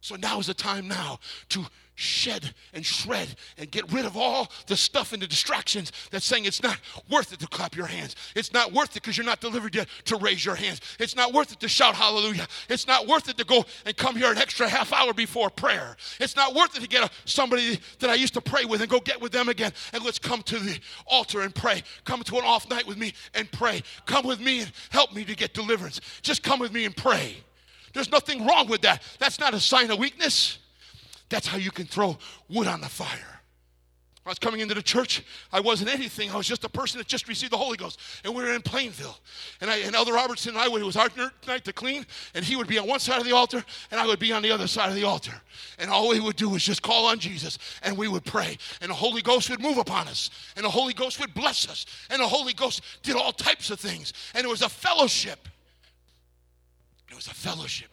[0.00, 4.50] So now is the time now to shed and shred and get rid of all
[4.66, 6.78] the stuff and the distractions that's saying it's not
[7.10, 8.16] worth it to clap your hands.
[8.34, 10.80] It's not worth it because you're not delivered yet to raise your hands.
[10.98, 12.46] It's not worth it to shout hallelujah.
[12.68, 15.96] It's not worth it to go and come here an extra half hour before prayer.
[16.18, 18.90] It's not worth it to get a, somebody that I used to pray with and
[18.90, 21.82] go get with them again and let's come to the altar and pray.
[22.04, 23.82] Come to an off night with me and pray.
[24.06, 26.00] Come with me and help me to get deliverance.
[26.22, 27.36] Just come with me and pray.
[27.92, 29.02] There's nothing wrong with that.
[29.18, 30.58] That's not a sign of weakness.
[31.32, 32.18] That's how you can throw
[32.50, 33.40] wood on the fire.
[34.26, 35.24] I was coming into the church.
[35.50, 36.30] I wasn't anything.
[36.30, 37.98] I was just a person that just received the Holy Ghost.
[38.22, 39.16] And we were in Plainville.
[39.62, 41.08] And, I, and Elder Robertson and I, it was our
[41.48, 42.04] night to clean.
[42.34, 44.42] And he would be on one side of the altar, and I would be on
[44.42, 45.32] the other side of the altar.
[45.78, 48.58] And all we would do was just call on Jesus, and we would pray.
[48.82, 50.28] And the Holy Ghost would move upon us.
[50.54, 51.86] And the Holy Ghost would bless us.
[52.10, 54.12] And the Holy Ghost did all types of things.
[54.34, 55.48] And it was a fellowship.
[57.08, 57.88] It was a fellowship.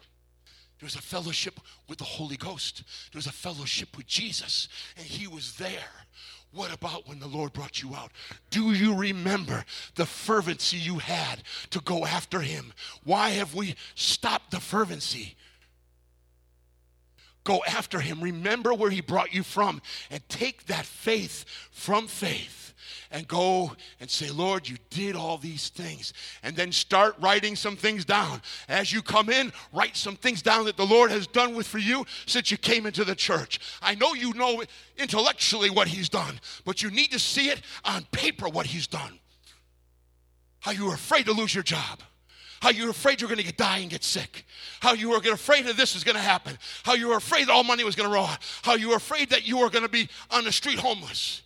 [0.79, 2.83] There was a fellowship with the Holy Ghost.
[3.11, 6.05] There was a fellowship with Jesus, and He was there.
[6.51, 8.11] What about when the Lord brought you out?
[8.49, 9.65] Do you remember
[9.95, 12.73] the fervency you had to go after Him?
[13.03, 15.35] Why have we stopped the fervency?
[17.43, 18.21] Go after Him.
[18.21, 22.68] Remember where He brought you from and take that faith from faith
[23.11, 26.13] and go and say, Lord, you did all these things.
[26.43, 28.41] And then start writing some things down.
[28.67, 31.79] As you come in, write some things down that the Lord has done with for
[31.79, 33.59] you since you came into the church.
[33.81, 34.63] I know you know
[34.97, 39.19] intellectually what He's done, but you need to see it on paper what He's done.
[40.59, 42.01] How you were afraid to lose your job
[42.61, 44.45] how you were afraid you're going to get die and get sick,
[44.79, 47.63] how you were afraid that this is going to happen, how you were afraid all
[47.63, 50.09] money was going to run, how you were afraid that you were going to be
[50.31, 51.41] on the street homeless.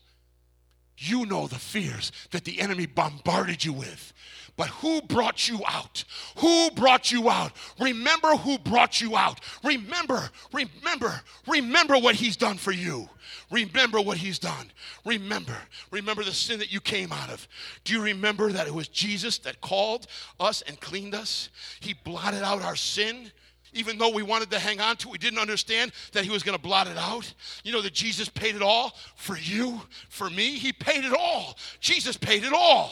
[1.06, 4.13] You know the fears that the enemy bombarded you with.
[4.56, 6.06] But who brought you out?
[6.38, 7.52] Who brought you out?
[7.78, 9.42] Remember who brought you out.
[9.63, 13.10] Remember, remember, remember what he's done for you.
[13.52, 14.72] Remember what he's done.
[15.06, 15.58] Remember,
[15.92, 17.48] remember the sin that you came out of.
[17.84, 20.08] Do you remember that it was Jesus that called
[20.39, 21.50] us and cleaned us?
[21.82, 23.32] He blotted out our sin
[23.74, 26.44] even though we wanted to hang on to it, we didn't understand that he was
[26.44, 27.32] going to blot it out.
[27.64, 30.58] You know that Jesus paid it all for you, for me.
[30.58, 31.58] He paid it all.
[31.80, 32.92] Jesus paid it all.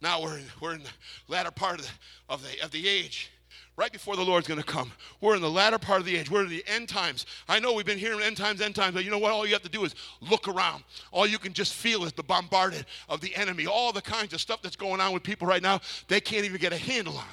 [0.00, 0.90] Now we're in, we're in the
[1.28, 1.92] latter part of the,
[2.28, 3.30] of the, of the age
[3.76, 4.90] right before the Lord's going to come.
[5.20, 6.30] We're in the latter part of the age.
[6.30, 7.26] We're in the end times.
[7.48, 9.32] I know we've been hearing end times, end times, but you know what?
[9.32, 10.82] All you have to do is look around.
[11.12, 13.66] All you can just feel is the bombarded of the enemy.
[13.66, 16.60] All the kinds of stuff that's going on with people right now, they can't even
[16.60, 17.24] get a handle on.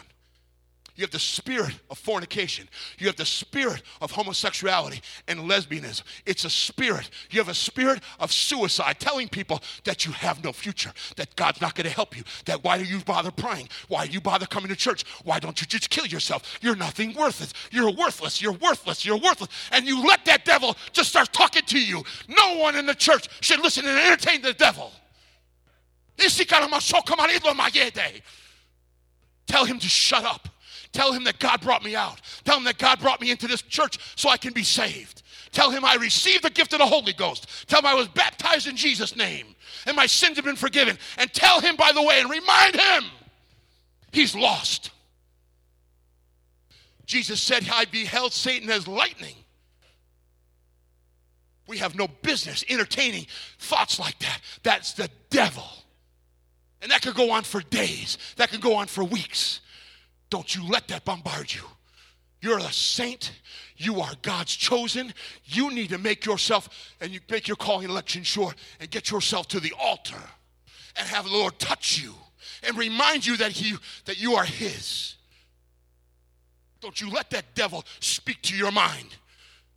[0.95, 2.69] You have the spirit of fornication.
[2.99, 6.03] You have the spirit of homosexuality and lesbianism.
[6.25, 7.09] It's a spirit.
[7.31, 11.61] You have a spirit of suicide, telling people that you have no future, that God's
[11.61, 13.69] not going to help you, that why do you bother praying?
[13.87, 15.03] Why do you bother coming to church?
[15.23, 16.59] Why don't you just kill yourself?
[16.61, 17.53] You're nothing worth it.
[17.71, 18.39] You're worthless.
[18.39, 19.03] You're worthless.
[19.03, 19.49] You're worthless.
[19.71, 22.03] And you let that devil just start talking to you.
[22.27, 24.91] No one in the church should listen and entertain the devil.
[29.47, 30.49] Tell him to shut up.
[30.93, 32.21] Tell him that God brought me out.
[32.45, 35.23] Tell him that God brought me into this church so I can be saved.
[35.51, 37.67] Tell him I received the gift of the Holy Ghost.
[37.67, 39.53] Tell him I was baptized in Jesus' name
[39.85, 40.97] and my sins have been forgiven.
[41.17, 43.03] And tell him, by the way, and remind him
[44.11, 44.91] he's lost.
[47.05, 49.35] Jesus said, I beheld Satan as lightning.
[51.67, 53.27] We have no business entertaining
[53.59, 54.39] thoughts like that.
[54.63, 55.67] That's the devil.
[56.81, 59.61] And that could go on for days, that could go on for weeks.
[60.33, 61.61] Don't you let that bombard you.
[62.41, 63.33] You're a saint.
[63.77, 65.13] You are God's chosen.
[65.45, 66.69] You need to make yourself
[66.99, 70.23] and you make your calling election sure and get yourself to the altar
[70.95, 72.15] and have the Lord touch you
[72.63, 75.17] and remind you that he that you are his.
[76.81, 79.15] Don't you let that devil speak to your mind.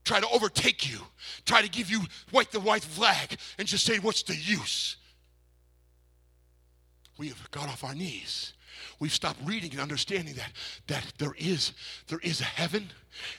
[0.05, 1.01] try to overtake you,
[1.45, 4.97] try to give you white the white flag, and just say, What's the use?
[7.19, 8.55] We have got off our knees.
[8.99, 10.53] We've stopped reading and understanding that,
[10.87, 11.73] that there is
[12.09, 12.91] there is a heaven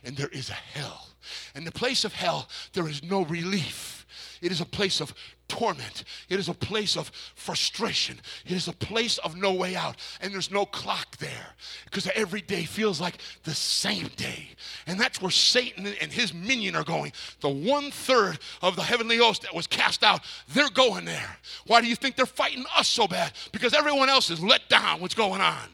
[0.03, 1.09] and there is a hell.
[1.55, 4.05] And the place of hell, there is no relief.
[4.41, 5.13] It is a place of
[5.47, 6.03] torment.
[6.29, 8.19] It is a place of frustration.
[8.45, 9.97] It is a place of no way out.
[10.21, 14.49] And there's no clock there because every day feels like the same day.
[14.85, 17.13] And that's where Satan and his minion are going.
[17.41, 21.37] The one third of the heavenly host that was cast out, they're going there.
[21.65, 23.31] Why do you think they're fighting us so bad?
[23.51, 25.01] Because everyone else is let down.
[25.01, 25.69] What's going on?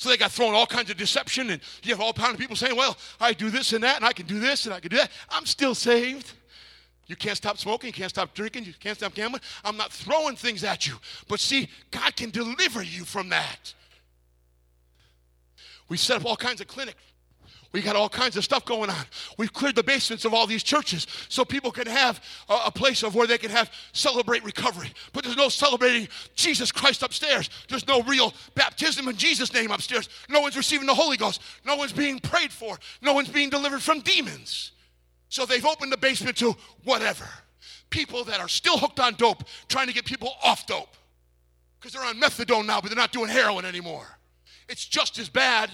[0.00, 2.56] So they got thrown all kinds of deception, and you have all kinds of people
[2.56, 4.88] saying, Well, I do this and that, and I can do this and I can
[4.88, 5.10] do that.
[5.28, 6.32] I'm still saved.
[7.06, 9.42] You can't stop smoking, you can't stop drinking, you can't stop gambling.
[9.62, 10.94] I'm not throwing things at you.
[11.28, 13.74] But see, God can deliver you from that.
[15.90, 16.96] We set up all kinds of clinics
[17.72, 19.04] we got all kinds of stuff going on.
[19.38, 23.04] We've cleared the basements of all these churches so people can have a, a, place
[23.04, 24.92] of where they can have celebrate recovery.
[25.12, 27.48] But there's no celebrating Jesus Christ upstairs.
[27.68, 30.08] There's no real baptism in Jesus' name upstairs.
[30.28, 31.42] No one's receiving the Holy Ghost.
[31.64, 32.76] No one's being prayed for.
[33.02, 34.72] No one's being delivered from demons.
[35.28, 37.28] So they've opened the basement to whatever.
[37.88, 40.96] People that are still hooked on dope, trying to get people off dope.
[41.78, 44.06] Because they're on methadone now, but they're not doing heroin anymore.
[44.68, 45.70] It's just as bad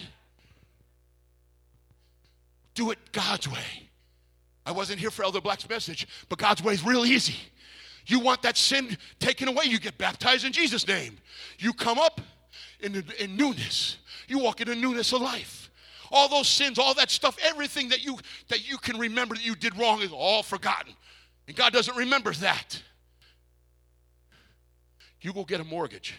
[2.77, 3.89] do it God's way.
[4.65, 7.37] I wasn't here for Elder Black's message, but God's way is real easy.
[8.07, 11.19] You want that sin taken away, you get baptized in Jesus' name.
[11.59, 12.21] You come up
[12.81, 13.99] in, in newness.
[14.29, 15.71] You walk in a newness of life.
[16.13, 18.17] All those sins, all that stuff, everything that you
[18.49, 20.93] that you can remember that you did wrong is all forgotten.
[21.49, 22.81] And God doesn't remember that.
[25.21, 26.15] You go get a mortgage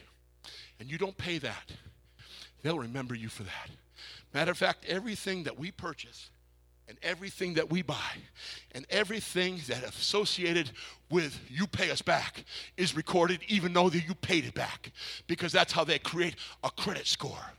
[0.80, 1.72] and you don't pay that.
[2.64, 3.70] They'll remember you for that.
[4.34, 6.30] Matter of fact, everything that we purchase
[6.88, 8.12] and everything that we buy
[8.74, 10.72] and everything that associated
[11.10, 12.46] with you pay us back
[12.78, 14.92] is recorded even though that you paid it back
[15.28, 17.54] because that's how they create a credit score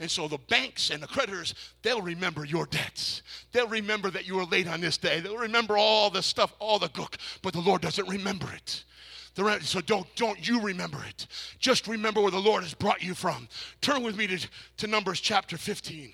[0.00, 4.36] and so the banks and the creditors they'll remember your debts they'll remember that you
[4.36, 7.60] were late on this day they'll remember all the stuff all the gook but the
[7.60, 8.84] lord doesn't remember it
[9.62, 11.26] so don't, don't you remember it.
[11.58, 13.48] Just remember where the Lord has brought you from.
[13.80, 16.12] Turn with me to, to Numbers chapter 15.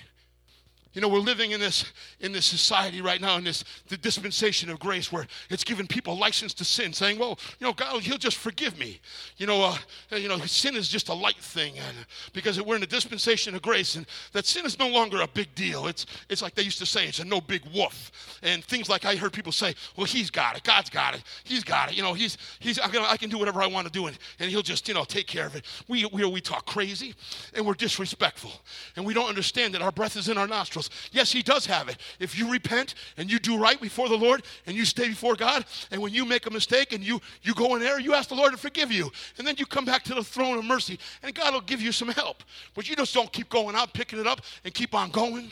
[0.92, 1.84] You know, we're living in this
[2.18, 6.18] in this society right now in this the dispensation of grace where it's giving people
[6.18, 9.00] license to sin, saying, "Well, you know, God, He'll just forgive me."
[9.36, 11.96] You know, uh, you know, sin is just a light thing, and
[12.32, 15.54] because we're in the dispensation of grace, and that sin is no longer a big
[15.54, 15.86] deal.
[15.86, 19.04] It's it's like they used to say, it's a no big woof, and things like
[19.04, 22.02] I heard people say, "Well, He's got it, God's got it, He's got it." You
[22.02, 24.50] know, He's He's I can, I can do whatever I want to do, and, and
[24.50, 25.66] He'll just you know take care of it.
[25.86, 27.14] We we we talk crazy,
[27.54, 28.50] and we're disrespectful,
[28.96, 30.79] and we don't understand that our breath is in our nostrils
[31.12, 31.98] Yes, He does have it.
[32.18, 35.64] If you repent and you do right before the Lord and you stay before God,
[35.90, 38.34] and when you make a mistake and you, you go in error, you ask the
[38.34, 39.10] Lord to forgive you.
[39.38, 41.92] And then you come back to the throne of mercy, and God will give you
[41.92, 42.42] some help.
[42.74, 45.50] But you just don't keep going out, picking it up, and keep on going.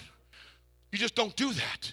[0.92, 1.92] You just don't do that.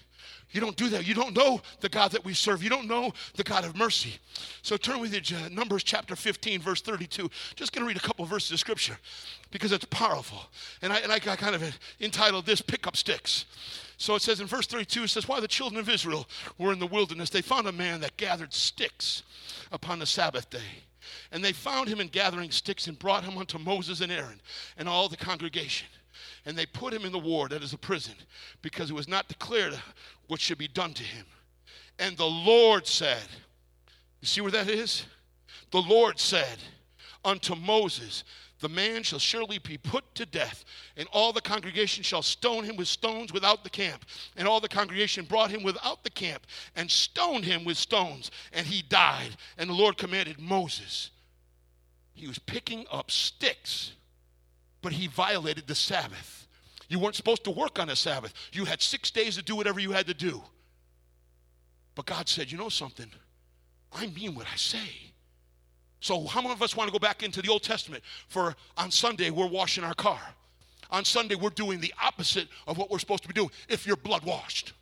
[0.56, 1.06] You don't do that.
[1.06, 2.63] You don't know the God that we serve.
[2.63, 4.13] You don't know the God of mercy.
[4.62, 7.30] So turn with you Numbers chapter 15, verse 32.
[7.58, 8.98] Just going to read a couple of verses of scripture
[9.52, 10.39] because it's powerful.
[10.82, 13.44] And I, and I kind of entitled this Pick Up Sticks.
[13.98, 16.26] So it says in verse 32, it says, While the children of Israel
[16.58, 19.24] were in the wilderness, they found a man that gathered sticks
[19.74, 20.84] upon the Sabbath day.
[21.34, 24.39] And they found him in gathering sticks and brought him unto Moses and Aaron
[24.78, 25.89] and all the congregation
[26.46, 28.13] and they put him in the ward that is a prison
[28.62, 29.78] because it was not declared
[30.27, 31.25] what should be done to him.
[31.99, 33.23] And the Lord said,
[34.21, 35.05] You see where that is?
[35.71, 36.57] The Lord said
[37.23, 38.23] unto Moses,
[38.59, 40.65] The man shall surely be put to death,
[40.97, 44.05] and all the congregation shall stone him with stones without the camp.
[44.35, 48.65] And all the congregation brought him without the camp and stoned him with stones, and
[48.67, 49.38] he died.
[49.57, 51.11] And the Lord commanded Moses.
[52.13, 53.91] He was picking up sticks
[54.85, 56.44] but he violated the Sabbath.
[56.88, 58.34] You weren't supposed to work on a Sabbath.
[58.52, 60.41] You had six days to do whatever you had to do.
[61.95, 63.08] But God said, you know something?
[63.93, 64.89] I mean what I say.
[66.02, 68.91] So, how many of us want to go back into the Old Testament for on
[68.91, 70.19] Sunday we're washing our car?
[70.91, 73.95] On Sunday we're doing the opposite of what we're supposed to be doing if you're
[73.95, 74.74] blood washed.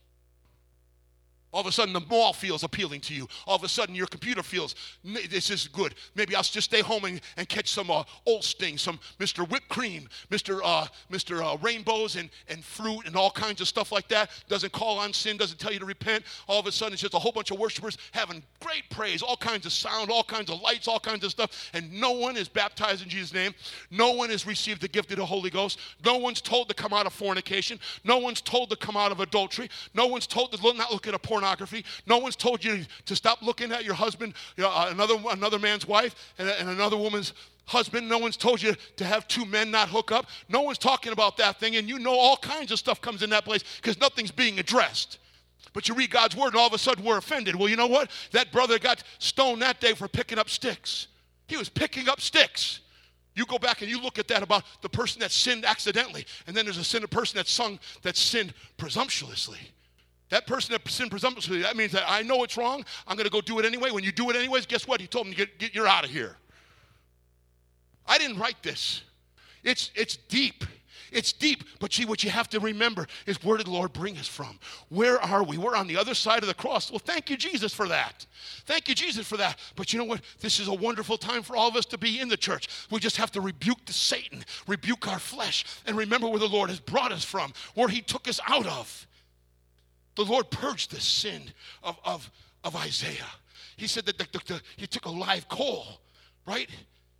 [1.53, 3.27] All of a sudden, the mall feels appealing to you.
[3.45, 4.73] All of a sudden, your computer feels
[5.03, 5.93] this is good.
[6.15, 9.47] Maybe I'll just stay home and, and catch some uh, Osteen, some Mr.
[9.47, 10.61] Whipped Cream, Mr.
[10.63, 11.43] Uh, Mr.
[11.43, 14.31] Uh, rainbows, and, and fruit, and all kinds of stuff like that.
[14.49, 16.23] Doesn't call on sin, doesn't tell you to repent.
[16.47, 19.37] All of a sudden, it's just a whole bunch of worshipers having great praise, all
[19.37, 22.49] kinds of sound, all kinds of lights, all kinds of stuff, and no one is
[22.49, 23.53] baptized in Jesus' name.
[23.91, 25.77] No one has received the gift of the Holy Ghost.
[26.03, 27.79] No one's told to come out of fornication.
[28.03, 29.69] No one's told to come out of adultery.
[29.93, 31.83] No one's told to not look at a porn pornography.
[32.07, 35.59] No one's told you to stop looking at your husband, you know, uh, another, another
[35.59, 37.33] man's wife, and, and another woman's
[37.65, 38.07] husband.
[38.07, 40.27] No one's told you to have two men not hook up.
[40.47, 43.29] No one's talking about that thing, and you know all kinds of stuff comes in
[43.31, 45.19] that place because nothing's being addressed.
[45.73, 47.55] But you read God's word, and all of a sudden we're offended.
[47.55, 48.09] Well, you know what?
[48.31, 51.07] That brother got stoned that day for picking up sticks.
[51.47, 52.79] He was picking up sticks.
[53.35, 56.55] You go back and you look at that about the person that sinned accidentally, and
[56.55, 59.72] then there's a sin, a person that sung that sinned presumptuously.
[60.33, 62.83] That person that sinned presumptuously, that means that I know it's wrong.
[63.05, 63.91] I'm going to go do it anyway.
[63.91, 64.99] When you do it anyways, guess what?
[64.99, 66.37] He told me, get, get, you're out of here.
[68.07, 69.03] I didn't write this.
[69.63, 70.63] It's, it's deep.
[71.11, 74.17] It's deep, but see, what you have to remember is where did the Lord bring
[74.17, 74.57] us from?
[74.89, 75.59] Where are we?
[75.59, 76.89] We're on the other side of the cross.
[76.89, 78.25] Well, thank you, Jesus, for that.
[78.65, 79.59] Thank you, Jesus, for that.
[79.75, 80.21] But you know what?
[80.39, 82.67] This is a wonderful time for all of us to be in the church.
[82.89, 86.71] We just have to rebuke the Satan, rebuke our flesh, and remember where the Lord
[86.71, 89.05] has brought us from, where He took us out of.
[90.15, 91.41] The Lord purged the sin
[91.81, 92.29] of, of,
[92.63, 93.25] of Isaiah.
[93.77, 95.85] He said that the, the, the, He took a live coal,
[96.45, 96.69] right?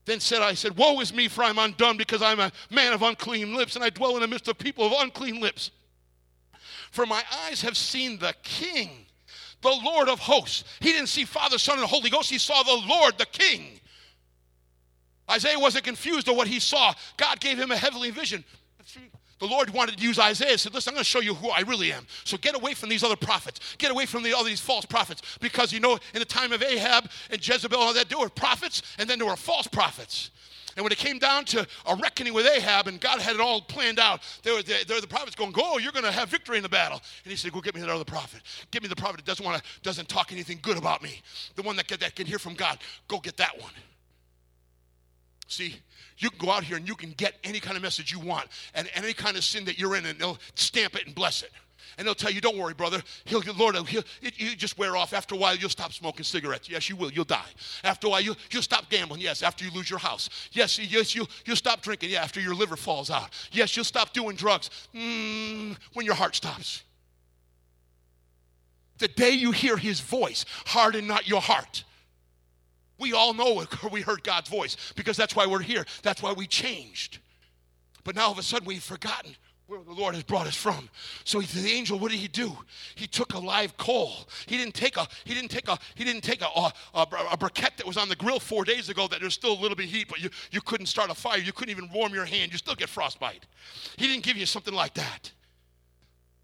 [0.06, 3.02] Then said I said, Woe is me, for I'm undone, because I'm a man of
[3.02, 5.72] unclean lips, and I dwell in the midst of people of unclean lips.
[6.92, 9.06] For my eyes have seen the King,
[9.62, 10.64] the Lord of hosts.
[10.80, 13.80] He didn't see Father, Son, and Holy Ghost, he saw the Lord, the King.
[15.32, 16.94] Isaiah wasn't confused of what he saw.
[17.18, 18.44] God gave him a heavenly vision.
[19.44, 20.52] The Lord wanted to use Isaiah.
[20.52, 22.08] He said, Listen, I'm going to show you who I really am.
[22.24, 23.76] So get away from these other prophets.
[23.78, 25.22] Get away from the, all these false prophets.
[25.42, 28.84] Because you know, in the time of Ahab and Jezebel, all that, there were prophets
[28.98, 30.32] and then there were false prophets.
[30.78, 33.60] And when it came down to a reckoning with Ahab and God had it all
[33.60, 36.30] planned out, there were the, there were the prophets going, Go, you're going to have
[36.30, 37.02] victory in the battle.
[37.26, 38.44] And he said, Go get me that other prophet.
[38.72, 41.22] Get me the prophet that doesn't want to, doesn't talk anything good about me.
[41.58, 42.78] The one that that can hear from God.
[43.10, 43.74] Go get that one.
[45.50, 45.76] See,
[46.18, 48.48] you can go out here and you can get any kind of message you want
[48.74, 51.52] and, any kind of sin that you're in, and they'll stamp it and bless it.
[51.98, 53.02] And they'll tell you, don't worry, brother.
[53.26, 55.14] He'll, Lord, he'll, you just wear off.
[55.14, 56.70] After a while, you'll stop smoking cigarettes.
[56.70, 57.12] Yes, you will.
[57.12, 57.46] You'll die.
[57.84, 59.22] After a while, you, you'll stop gambling.
[59.22, 60.30] Yes, after you lose your house.
[60.54, 62.10] Yes, yes, you'll, you'll stop drinking.
[62.10, 63.30] Yeah, after your liver falls out.
[63.52, 66.84] Yes, you'll stop doing drugs mm, when your heart stops.
[68.98, 71.84] The day you hear his voice, harden not your heart.
[73.04, 75.86] We all know we heard God's voice because that's why we're here.
[76.04, 77.20] That's why we changed.
[78.06, 79.36] But now all of a sudden we've forgotten
[79.68, 80.90] where the Lord has brought us from.
[81.26, 82.56] So the angel, what did he do?
[82.96, 84.28] He took a live coal.
[84.46, 87.02] He didn't take a he didn't take a he didn't take a, a, a,
[87.32, 89.76] a briquette that was on the grill four days ago that there's still a little
[89.76, 91.40] bit of heat, but you, you couldn't start a fire.
[91.40, 92.54] You couldn't even warm your hand.
[92.54, 93.46] You still get frostbite.
[93.98, 95.32] He didn't give you something like that.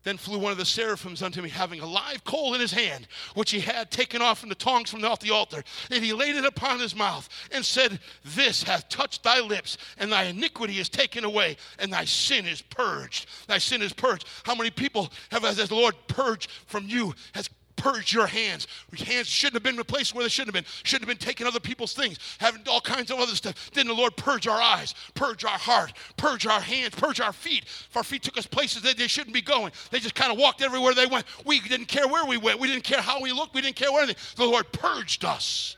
[0.04, 3.08] Then flew one of the seraphims unto me, having a live coal in his hand,
[3.34, 5.64] which he had taken off from the tongs from off the altar.
[5.92, 10.12] And he laid it upon his mouth and said, This hath touched thy lips, and
[10.12, 13.28] thy iniquity is taken away, and thy sin is purged.
[13.48, 14.26] Thy sin is purged.
[14.44, 18.68] How many people have, as the Lord purged from you, has purge your hands.
[19.06, 20.72] Hands shouldn't have been in place where they shouldn't have been.
[20.84, 23.72] Shouldn't have been taking other people's things, having all kinds of other stuff.
[23.74, 27.64] Then the Lord purge our eyes, purge our heart, purge our hands, purge our feet.
[27.66, 30.38] If our feet took us places that they shouldn't be going, they just kind of
[30.38, 31.26] walked everywhere they went.
[31.46, 32.60] We didn't care where we went.
[32.60, 33.56] We didn't care how we looked.
[33.56, 34.22] We didn't care where anything.
[34.36, 35.78] The Lord purged us.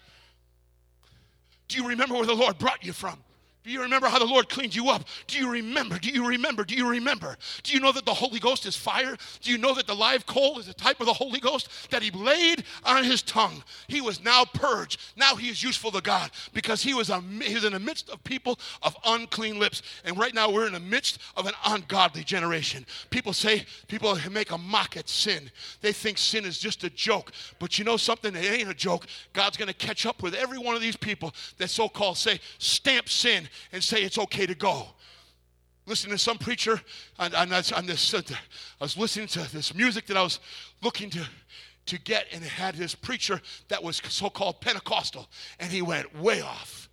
[1.68, 3.18] Do you remember where the Lord brought you from?
[3.64, 5.04] Do you remember how the Lord cleaned you up?
[5.28, 6.00] Do you remember?
[6.00, 6.64] Do you remember?
[6.64, 7.38] Do you remember?
[7.62, 9.16] Do you know that the Holy Ghost is fire?
[9.42, 12.02] Do you know that the live coal is a type of the Holy Ghost that
[12.02, 13.64] He laid on His tongue?
[13.88, 15.00] He was now purged.
[15.16, 18.10] Now He is useful to God because He was, a, he was in the midst
[18.10, 19.84] of people of unclean lips.
[20.06, 22.84] And right now we're in the midst of an ungodly generation.
[23.12, 25.52] People say, people make a mock at sin.
[25.82, 27.32] They think sin is just a joke.
[27.60, 28.36] But you know something?
[28.36, 29.06] It ain't a joke.
[29.34, 32.40] God's going to catch up with every one of these people that so called say,
[32.58, 34.88] stamp sin and say it's okay to go.
[35.86, 36.80] Listen to some preacher
[37.18, 38.14] on, on, on this.
[38.14, 40.40] Uh, I was listening to this music that I was
[40.82, 41.28] looking to
[41.88, 45.28] to get, and it had this preacher that was so-called Pentecostal,
[45.60, 46.90] and he went way off.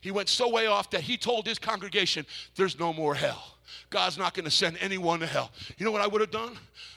[0.00, 2.24] He went so way off that he told his congregation,
[2.54, 3.58] "There's no more hell.
[3.90, 6.56] God's not going to send anyone to hell." You know what I would have done?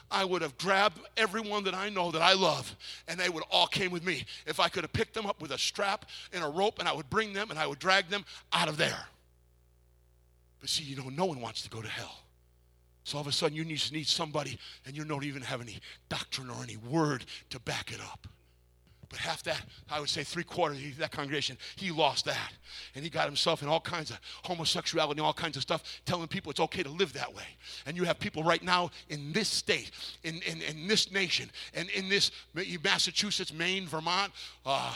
[0.10, 2.76] I would have grabbed everyone that I know that I love,
[3.08, 4.26] and they would all came with me.
[4.46, 6.94] If I could have picked them up with a strap and a rope, and I
[6.94, 9.08] would bring them and I would drag them out of there.
[10.60, 12.20] But see, you know, no one wants to go to hell.
[13.04, 15.80] So all of a sudden, you need, need somebody, and you don't even have any
[16.08, 18.28] doctrine or any word to back it up.
[19.14, 19.62] But half that,
[19.92, 22.52] I would say three quarters of that congregation, he lost that.
[22.96, 26.28] And he got himself in all kinds of homosexuality and all kinds of stuff, telling
[26.28, 27.44] people it's okay to live that way.
[27.86, 29.92] And you have people right now in this state,
[30.24, 32.32] in, in, in this nation, and in this
[32.84, 34.34] Massachusetts, Maine, Vermont,
[34.66, 34.96] uh,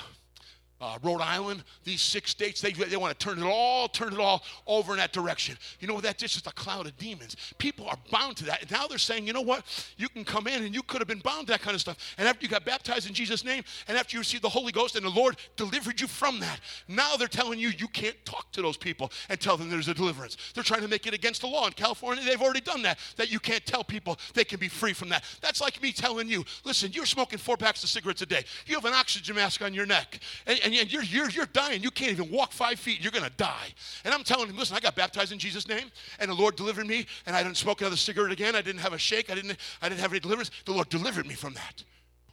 [0.80, 4.20] uh, Rhode Island, these six states, they, they want to turn it all, turn it
[4.20, 5.58] all over in that direction.
[5.80, 7.36] You know, what that's just a cloud of demons.
[7.58, 8.62] People are bound to that.
[8.62, 9.64] And now they're saying, you know what?
[9.98, 11.98] You can come in and you could have been bound to that kind of stuff.
[12.18, 14.96] And after you got baptized in Jesus' name, and after you received the Holy Ghost
[14.96, 18.62] and the Lord delivered you from that, now they're telling you you can't talk to
[18.62, 20.38] those people and tell them there's a deliverance.
[20.54, 21.66] They're trying to make it against the law.
[21.66, 24.94] In California, they've already done that, that you can't tell people they can be free
[24.94, 25.24] from that.
[25.42, 28.44] That's like me telling you, listen, you're smoking four packs of cigarettes a day.
[28.66, 30.20] You have an oxygen mask on your neck.
[30.46, 31.82] And, and you're, you're, you're dying.
[31.82, 33.01] You can't even walk five feet.
[33.01, 33.74] You're going to die.
[34.03, 36.88] And I'm telling him, listen, I got baptized in Jesus' name, and the Lord delivered
[36.88, 38.55] me, and I didn't smoke another cigarette again.
[38.55, 39.30] I didn't have a shake.
[39.30, 40.51] I didn't, I didn't have any deliverance.
[40.65, 41.84] The Lord delivered me from that.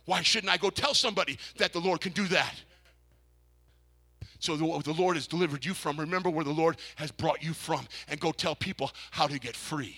[0.05, 2.55] Why shouldn't I go tell somebody that the Lord can do that?
[4.39, 7.55] So the, the Lord has delivered you from, remember where the Lord has brought you
[7.55, 9.97] from, and go tell people how to get free.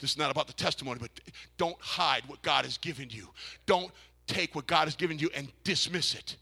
[0.00, 1.10] This is not about the testimony, but
[1.56, 3.28] don't hide what God has given you.
[3.64, 3.92] Don't
[4.26, 6.36] take what God has given you and dismiss it.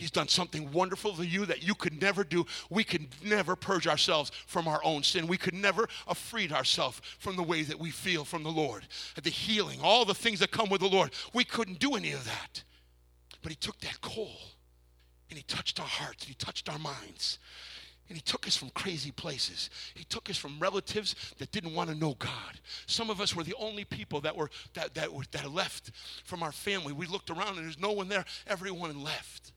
[0.00, 2.46] He's done something wonderful for you that you could never do.
[2.70, 5.26] We could never purge ourselves from our own sin.
[5.26, 8.86] We could never have freed ourselves from the way that we feel from the Lord.
[9.22, 11.12] The healing, all the things that come with the Lord.
[11.34, 12.62] We couldn't do any of that.
[13.42, 14.38] But He took that coal
[15.28, 17.38] and He touched our hearts, and He touched our minds.
[18.08, 19.70] And he took us from crazy places.
[19.94, 22.58] He took us from relatives that didn't want to know God.
[22.86, 25.92] Some of us were the only people that were that that were that left
[26.24, 26.92] from our family.
[26.92, 28.24] We looked around and there's no one there.
[28.48, 29.52] Everyone left.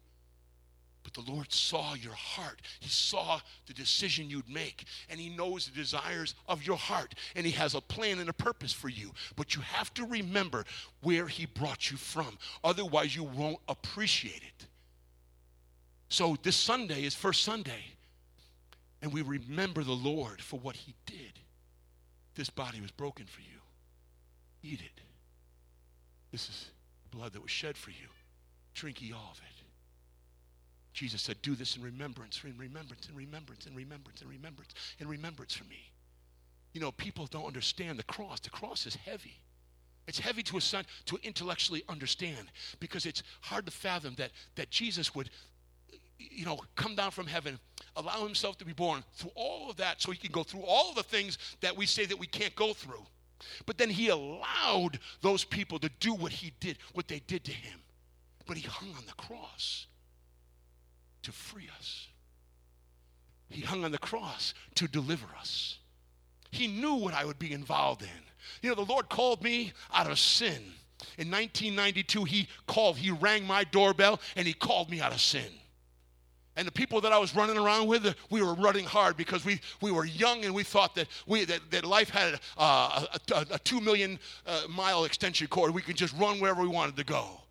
[1.14, 2.62] But the Lord saw your heart.
[2.80, 4.86] He saw the decision you'd make.
[5.10, 7.16] And He knows the desires of your heart.
[7.36, 9.12] And He has a plan and a purpose for you.
[9.36, 10.66] But you have to remember
[11.02, 12.38] where He brought you from.
[12.64, 14.68] Otherwise, you won't appreciate it.
[16.10, 17.84] So this Sunday is First Sunday.
[19.02, 21.40] And we remember the Lord for what He did.
[22.36, 23.48] This body was broken for you.
[24.64, 25.02] Eat it.
[26.32, 26.72] This is
[27.12, 28.08] blood that was shed for you.
[28.74, 29.63] Drink ye all of it.
[30.94, 35.08] Jesus said, Do this in remembrance, in remembrance, in remembrance, in remembrance, in remembrance, in
[35.08, 35.92] remembrance for me.
[36.74, 38.40] You know, people don't understand the cross.
[38.40, 39.40] The cross is heavy.
[40.08, 44.70] It's heavy to a son to intellectually understand because it's hard to fathom that, that
[44.70, 45.30] Jesus would,
[46.18, 47.58] you know, come down from heaven,
[47.96, 50.94] allow himself to be born through all of that so he can go through all
[50.94, 53.06] the things that we say that we can't go through.
[53.66, 57.52] But then he allowed those people to do what he did, what they did to
[57.52, 57.80] him.
[58.46, 59.88] But he hung on the cross
[61.24, 62.08] to free us.
[63.50, 65.78] He hung on the cross to deliver us.
[66.52, 68.08] He knew what I would be involved in.
[68.62, 70.62] You know, the Lord called me out of sin.
[71.18, 75.52] In 1992, He called, He rang my doorbell, and He called me out of sin.
[76.56, 79.60] And the people that I was running around with, we were running hard because we,
[79.82, 83.08] we were young and we thought that, we, that, that life had a, a,
[83.52, 85.74] a two million uh, mile extension cord.
[85.74, 87.43] We could just run wherever we wanted to go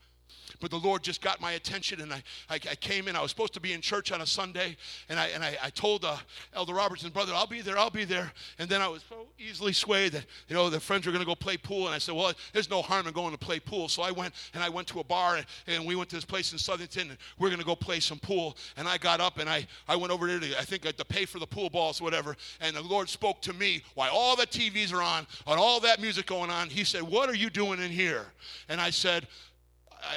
[0.63, 3.17] but the Lord just got my attention, and I, I, I came in.
[3.17, 4.77] I was supposed to be in church on a Sunday,
[5.09, 6.17] and I, and I, I told uh,
[6.55, 8.33] Elder Robertson, brother, I'll be there, I'll be there.
[8.61, 11.27] And then I was so easily swayed that, you know, the friends were going to
[11.27, 13.89] go play pool, and I said, well, there's no harm in going to play pool.
[13.89, 16.25] So I went, and I went to a bar, and, and we went to this
[16.25, 18.57] place in Southington, and we are going to go play some pool.
[18.77, 21.25] And I got up, and I, I went over there to, I think, to pay
[21.25, 24.93] for the pool balls whatever, and the Lord spoke to me why all the TVs
[24.93, 26.69] are on, and all that music going on.
[26.69, 28.27] He said, what are you doing in here?
[28.69, 29.27] And I said,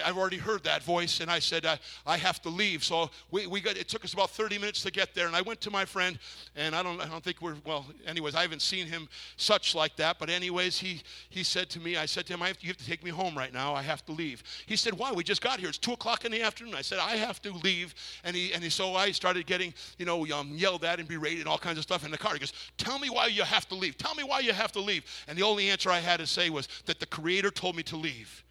[0.04, 2.84] I've already heard that voice, and I said, I, I have to leave.
[2.84, 5.42] So we, we got, it took us about 30 minutes to get there, and I
[5.42, 6.18] went to my friend,
[6.56, 9.08] and I don't, I don't think we're, well, anyways, I haven't seen him
[9.38, 12.48] such like that, but anyways, he, he said to me, I said to him, I
[12.48, 13.74] have to, you have to take me home right now.
[13.74, 14.44] I have to leave.
[14.66, 15.12] He said, why?
[15.12, 15.70] We just got here.
[15.70, 16.76] It's 2 o'clock in the afternoon.
[16.76, 17.94] I said, I have to leave.
[18.24, 21.40] And he, and he, so I started getting, you know, um, yelled at and berated
[21.40, 22.34] and all kinds of stuff in the car.
[22.34, 23.98] He goes, tell me why you have to leave.
[23.98, 25.04] Tell me why you have to leave.
[25.28, 27.96] And the only answer I had to say was that the Creator told me to
[27.96, 28.44] leave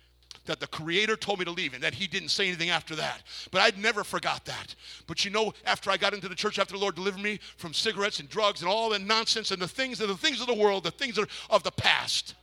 [0.47, 3.22] that the Creator told me to leave and that He didn't say anything after that.
[3.51, 4.74] But I'd never forgot that.
[5.07, 7.72] But you know, after I got into the church, after the Lord delivered me from
[7.72, 10.55] cigarettes and drugs and all the nonsense and the things and the things of the
[10.55, 12.34] world, the things of the past,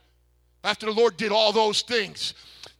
[0.64, 2.34] after the Lord did all those things,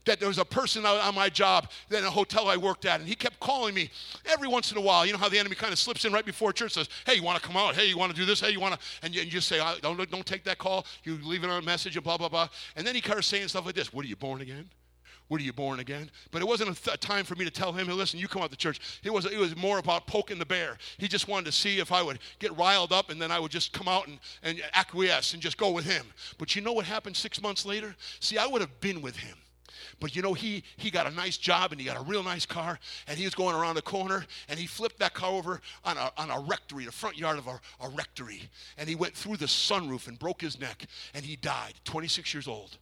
[0.05, 3.09] that there was a person on my job in a hotel I worked at, and
[3.09, 3.91] he kept calling me
[4.27, 5.07] every once in a while.
[5.07, 7.23] You know how the enemy kind of slips in right before church, says, "Hey, you
[7.23, 7.75] want to come out?
[7.75, 8.41] Hey, you want to do this?
[8.41, 10.87] Hey, you want to?" And you, and you just say, "Don't don't take that call.
[11.05, 13.49] You leave it on a message and blah blah blah." And then he started saying
[13.49, 14.69] stuff like this: "What are you born again?"
[15.33, 16.11] What are you born again?
[16.31, 18.43] But it wasn't a th- time for me to tell him, hey, listen, you come
[18.43, 19.01] out to church.
[19.03, 20.77] It was, it was more about poking the bear.
[20.99, 23.51] He just wanted to see if I would get riled up and then I would
[23.51, 26.05] just come out and, and acquiesce and just go with him.
[26.37, 27.97] But you know what happened six months later?
[28.21, 29.35] See, I would have been with him.
[30.01, 32.45] But you know, he, he got a nice job and he got a real nice
[32.45, 32.79] car
[33.09, 36.13] and he was going around the corner and he flipped that car over on a,
[36.19, 38.51] on a rectory, the front yard of a, a rectory.
[38.77, 42.47] And he went through the sunroof and broke his neck and he died, 26 years
[42.47, 42.77] old.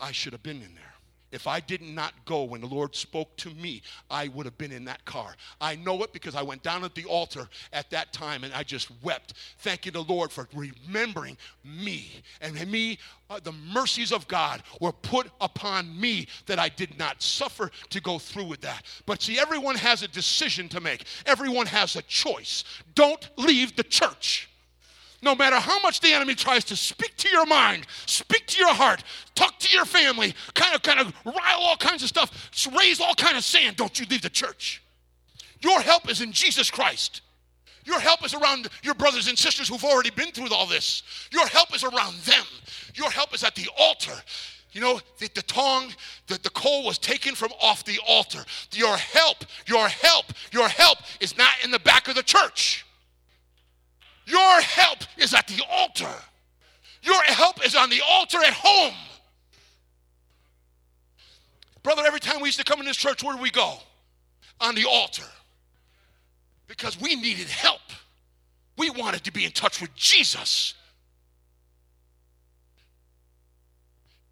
[0.00, 0.93] I should have been in there.
[1.34, 4.72] If I did not go when the Lord spoke to me, I would have been
[4.72, 5.34] in that car.
[5.60, 8.62] I know it because I went down at the altar at that time and I
[8.62, 12.10] just wept, thanking the Lord for remembering me.
[12.40, 17.22] And me, uh, the mercies of God were put upon me that I did not
[17.22, 18.84] suffer to go through with that.
[19.06, 22.64] But see, everyone has a decision to make, everyone has a choice.
[22.94, 24.48] Don't leave the church
[25.24, 28.74] no matter how much the enemy tries to speak to your mind, speak to your
[28.74, 29.02] heart,
[29.34, 33.14] talk to your family, kind of kind of rile all kinds of stuff, raise all
[33.14, 34.82] kind of sand, don't you leave the church.
[35.60, 37.22] Your help is in Jesus Christ.
[37.84, 41.02] Your help is around your brothers and sisters who've already been through all this.
[41.30, 42.44] Your help is around them.
[42.94, 44.14] Your help is at the altar.
[44.72, 45.92] You know, the, the tongue,
[46.26, 48.44] the, the coal was taken from off the altar.
[48.72, 52.83] Your help, your help, your help is not in the back of the church.
[54.26, 56.14] Your help is at the altar.
[57.02, 58.94] Your help is on the altar at home.
[61.82, 63.74] Brother, every time we used to come in this church, where do we go?
[64.60, 65.26] On the altar.
[66.66, 67.80] Because we needed help.
[68.78, 70.74] We wanted to be in touch with Jesus.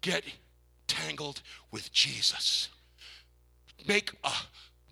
[0.01, 0.23] Get
[0.87, 1.41] tangled
[1.71, 2.69] with Jesus.
[3.87, 4.31] Make a,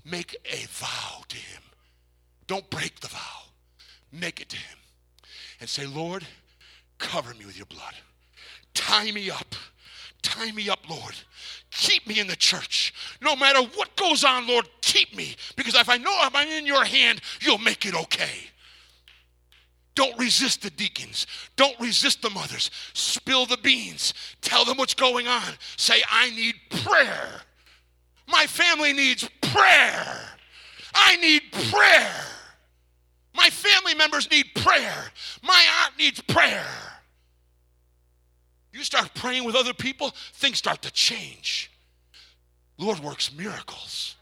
[0.06, 1.64] make a vow to him.
[2.46, 3.18] Don't break the vow.
[4.12, 4.78] Make it to him
[5.62, 6.26] and say, Lord,
[6.98, 7.94] cover me with your blood.
[8.74, 9.56] Tie me up.
[10.22, 11.16] Tie me up, Lord.
[11.72, 12.94] Keep me in the church.
[13.22, 15.36] No matter what goes on, Lord, keep me.
[15.56, 18.50] Because if I know I'm in your hand, you'll make it okay.
[19.94, 21.28] Don't resist the deacons.
[21.56, 22.72] Don't resist the mothers.
[22.94, 24.14] Spill the beans.
[24.42, 25.52] Tell them what's going on.
[25.78, 27.42] Say, I need prayer.
[28.28, 30.18] My family needs prayer.
[30.94, 32.31] I need prayer.
[33.34, 35.12] My family members need prayer.
[35.42, 36.66] My aunt needs prayer.
[38.74, 41.72] You start praying with other people, things start to change.
[42.78, 44.16] Lord works miracles.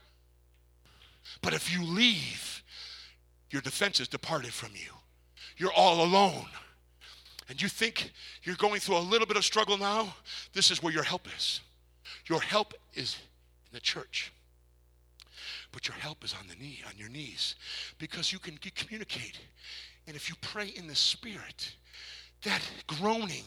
[1.40, 2.62] But if you leave,
[3.50, 4.92] your defense is departed from you.
[5.56, 6.46] You're all alone.
[7.48, 8.12] And you think
[8.44, 10.14] you're going through a little bit of struggle now,
[10.52, 11.60] this is where your help is.
[12.26, 13.16] Your help is
[13.66, 14.32] in the church
[15.72, 17.54] but your help is on the knee, on your knees,
[17.98, 19.38] because you can communicate.
[20.06, 21.74] And if you pray in the Spirit,
[22.42, 23.44] that groaning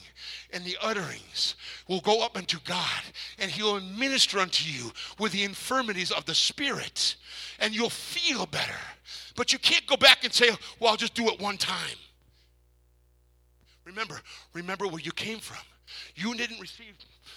[0.51, 1.55] and the utterings
[1.87, 3.01] will go up unto God,
[3.39, 7.15] and He'll minister unto you with the infirmities of the Spirit,
[7.59, 8.79] and you'll feel better.
[9.35, 10.49] But you can't go back and say,
[10.79, 11.97] Well, I'll just do it one time.
[13.85, 14.19] Remember,
[14.53, 15.63] remember where you came from.
[16.15, 16.95] You didn't receive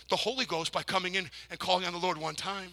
[0.09, 2.71] the Holy Ghost by coming in and calling on the Lord one time.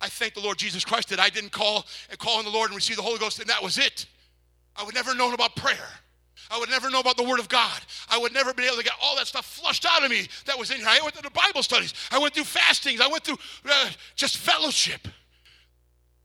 [0.00, 2.70] I thank the Lord Jesus Christ that I didn't call and call on the Lord
[2.70, 4.06] and receive the Holy Ghost, and that was it.
[4.76, 5.88] I would never known about prayer.
[6.50, 7.80] I would never know about the Word of God.
[8.08, 10.58] I would never be able to get all that stuff flushed out of me that
[10.58, 10.86] was in here.
[10.88, 11.94] I went through the Bible studies.
[12.10, 13.00] I went through fastings.
[13.00, 13.38] I went through
[13.68, 15.08] uh, just fellowship.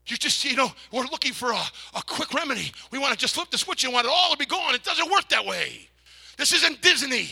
[0.06, 1.62] You just, you know, we're looking for a,
[1.94, 2.72] a quick remedy.
[2.90, 4.74] We want to just flip the switch and want it all to be gone.
[4.74, 5.88] It doesn't work that way.
[6.36, 7.28] This isn't Disney.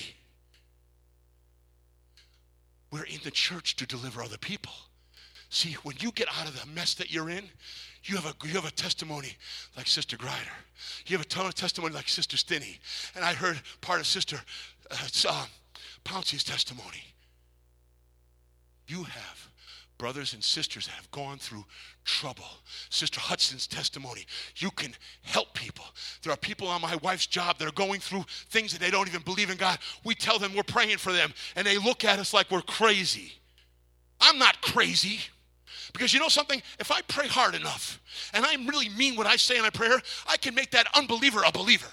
[2.90, 4.72] We're in the church to deliver other people.
[5.50, 7.44] See, when you get out of the mess that you're in,
[8.04, 9.36] you have a you have a testimony
[9.76, 10.38] like Sister Grider.
[11.06, 12.78] You have a ton of testimony like Sister Stinney.
[13.14, 14.40] And I heard part of Sister
[14.90, 14.96] uh,
[15.28, 15.46] uh,
[16.04, 17.02] Pouncey's testimony.
[18.86, 19.48] You have
[19.98, 21.64] brothers and sisters that have gone through
[22.04, 22.46] trouble.
[22.88, 24.26] Sister Hudson's testimony.
[24.56, 25.84] You can help people.
[26.22, 29.08] There are people on my wife's job that are going through things that they don't
[29.08, 29.78] even believe in God.
[30.04, 33.32] We tell them we're praying for them, and they look at us like we're crazy.
[34.20, 35.20] I'm not crazy.
[35.92, 36.62] Because you know something?
[36.78, 38.00] If I pray hard enough
[38.32, 41.42] and I really mean what I say in a prayer, I can make that unbeliever
[41.44, 41.88] a believer.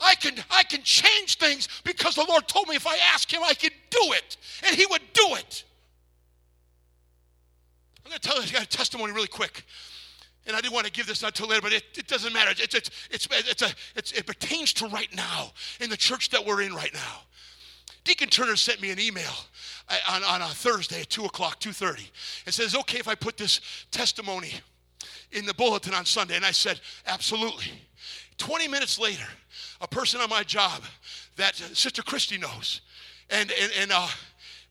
[0.00, 3.42] I can, I can change things because the Lord told me if I ask Him,
[3.44, 4.36] I could do it.
[4.66, 5.64] And He would do it.
[8.04, 9.64] I'm going to tell you I got a testimony really quick.
[10.46, 12.50] And I didn't want to give this until later, but it, it doesn't matter.
[12.50, 16.44] It's, it's, it's, it's a, it's, it pertains to right now in the church that
[16.44, 17.20] we're in right now.
[18.04, 19.32] Deacon Turner sent me an email
[20.08, 22.08] on, on a Thursday at 2 o'clock, 2.30.
[22.46, 24.52] and says, okay if I put this testimony
[25.32, 26.36] in the bulletin on Sunday?
[26.36, 27.72] And I said, absolutely.
[28.38, 29.26] 20 minutes later,
[29.80, 30.82] a person on my job
[31.36, 32.80] that Sister Christy knows,
[33.28, 34.08] and, and, and uh,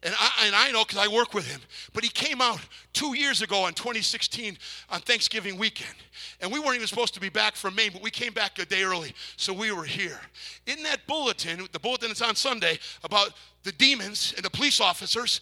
[0.01, 1.59] and I, and I know because I work with him.
[1.93, 2.59] But he came out
[2.93, 4.57] two years ago in 2016
[4.89, 5.95] on Thanksgiving weekend.
[6.39, 8.65] And we weren't even supposed to be back from Maine, but we came back a
[8.65, 9.13] day early.
[9.35, 10.19] So we were here.
[10.67, 13.33] In that bulletin, the bulletin that's on Sunday about
[13.63, 15.41] the demons and the police officers,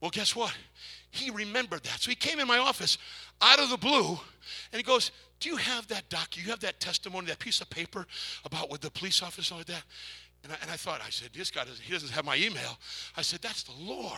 [0.00, 0.54] well, guess what?
[1.10, 2.00] He remembered that.
[2.00, 2.98] So he came in my office
[3.40, 4.18] out of the blue
[4.72, 6.36] and he goes, Do you have that doc?
[6.36, 8.04] You have that testimony, that piece of paper
[8.44, 9.84] about with the police officer like that?
[10.46, 12.78] And I, and I thought, I said, this guy doesn't, he doesn't have my email.
[13.16, 14.12] I said, that's the Lord.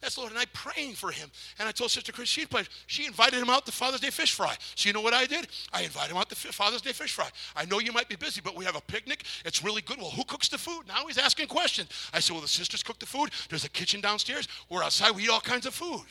[0.00, 0.32] That's the Lord.
[0.32, 1.30] And I'm praying for him.
[1.60, 2.44] And I told Sister Chris, she,
[2.88, 4.56] she invited him out to Father's Day fish fry.
[4.74, 5.46] So you know what I did?
[5.72, 7.28] I invited him out to Father's Day fish fry.
[7.54, 9.24] I know you might be busy, but we have a picnic.
[9.44, 9.98] It's really good.
[9.98, 10.82] Well, who cooks the food?
[10.88, 11.88] Now he's asking questions.
[12.12, 13.30] I said, well, the sisters cook the food.
[13.48, 14.48] There's a kitchen downstairs.
[14.68, 15.14] We're outside.
[15.14, 16.02] We eat all kinds of food.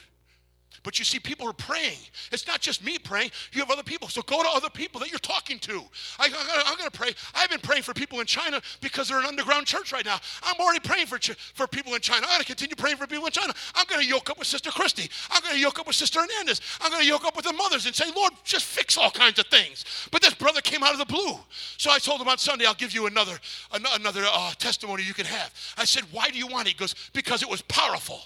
[0.84, 2.00] But you see, people are praying.
[2.32, 3.32] It's not just me praying.
[3.52, 4.08] You have other people.
[4.08, 5.82] So go to other people that you're talking to.
[6.18, 7.14] I, am going to pray.
[7.36, 10.20] I've been praying for people in China because they're an underground church right now.
[10.44, 11.20] I'm already praying for,
[11.54, 12.26] for people in China.
[12.28, 13.54] I'm going to continue praying for people in China.
[13.76, 15.10] I'm going to yoke up with Sister Christy.
[15.30, 16.62] I'm going to yoke up with Sister Hernandez.
[16.82, 19.38] I'm going to yoke up with the mothers and say, Lord, just fix all kinds
[19.40, 19.86] of things.
[20.12, 21.38] But this brother came out of the blue.
[21.78, 23.38] So I told him on Sunday, I'll give you another,
[23.72, 25.54] another uh, testimony you can have.
[25.78, 26.72] I said, why do you want it?
[26.72, 28.22] He goes, because it was powerful.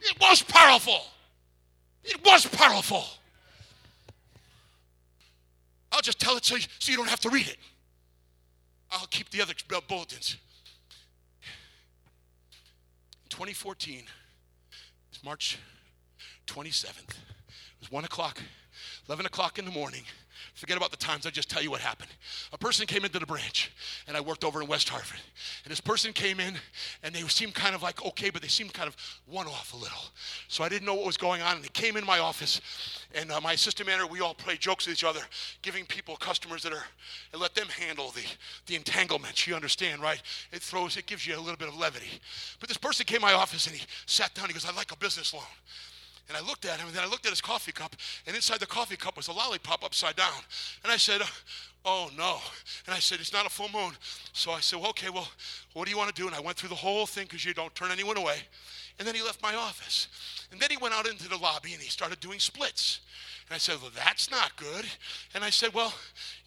[0.00, 1.00] It was powerful.
[2.02, 3.04] It was powerful.
[5.92, 7.56] I'll just tell it so you, so you don't have to read it.
[8.90, 9.54] I'll keep the other
[9.88, 10.36] bulletins.
[13.28, 14.04] 2014,
[15.10, 15.58] it's March
[16.46, 17.10] 27th.
[17.10, 18.40] It was 1 o'clock,
[19.08, 20.02] 11 o'clock in the morning.
[20.54, 22.10] Forget about the times, I'll just tell you what happened.
[22.52, 23.72] A person came into the branch,
[24.06, 25.18] and I worked over in West Hartford.
[25.64, 26.54] And this person came in,
[27.02, 28.96] and they seemed kind of like okay, but they seemed kind of
[29.26, 29.98] one off a little.
[30.46, 31.56] So I didn't know what was going on.
[31.56, 32.60] And they came in my office,
[33.16, 35.20] and uh, my assistant manager, we all play jokes with each other,
[35.62, 36.84] giving people customers that are,
[37.32, 38.24] and let them handle the,
[38.66, 39.48] the entanglements.
[39.48, 40.22] You understand, right?
[40.52, 42.20] It throws, it gives you a little bit of levity.
[42.60, 44.46] But this person came my office, and he sat down.
[44.46, 45.42] He goes, I'd like a business loan.
[46.28, 47.94] And I looked at him, and then I looked at his coffee cup,
[48.26, 50.40] and inside the coffee cup was a lollipop upside down.
[50.82, 51.30] And I said, oh,
[51.84, 52.38] oh no.
[52.86, 53.92] And I said, It's not a full moon.
[54.32, 55.28] So I said, well, Okay, well,
[55.74, 56.26] what do you want to do?
[56.26, 58.38] And I went through the whole thing because you don't turn anyone away.
[58.98, 60.08] And then he left my office.
[60.52, 63.00] And then he went out into the lobby and he started doing splits.
[63.48, 64.86] And I said, Well, that's not good.
[65.34, 65.92] And I said, Well,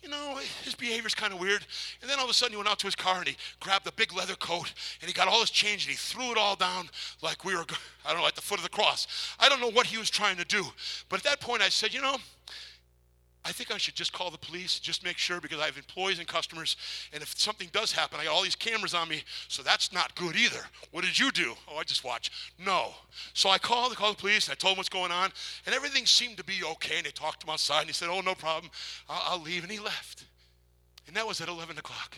[0.02, 1.66] you know, his behavior's kind of weird.
[2.02, 3.86] And then all of a sudden he went out to his car and he grabbed
[3.86, 6.56] the big leather coat and he got all his change and he threw it all
[6.56, 6.90] down
[7.22, 7.66] like we were,
[8.06, 9.36] I don't know, at the foot of the cross.
[9.40, 10.64] I don't know what he was trying to do.
[11.10, 12.18] But at that point I said, You know,
[13.48, 16.20] I think I should just call the police, just make sure because I have employees
[16.20, 16.76] and customers.
[17.14, 20.14] And if something does happen, I got all these cameras on me, so that's not
[20.16, 20.66] good either.
[20.92, 21.56] What did you do?
[21.72, 22.30] Oh, I just watch.
[22.60, 22.94] No.
[23.34, 25.32] So I called, called the police, and I told them what's going on,
[25.66, 26.98] and everything seemed to be okay.
[26.98, 28.70] And they talked to him outside, and he said, Oh, no problem.
[29.08, 29.64] I'll, I'll leave.
[29.64, 30.26] And he left.
[31.08, 32.18] And that was at 11 o'clock.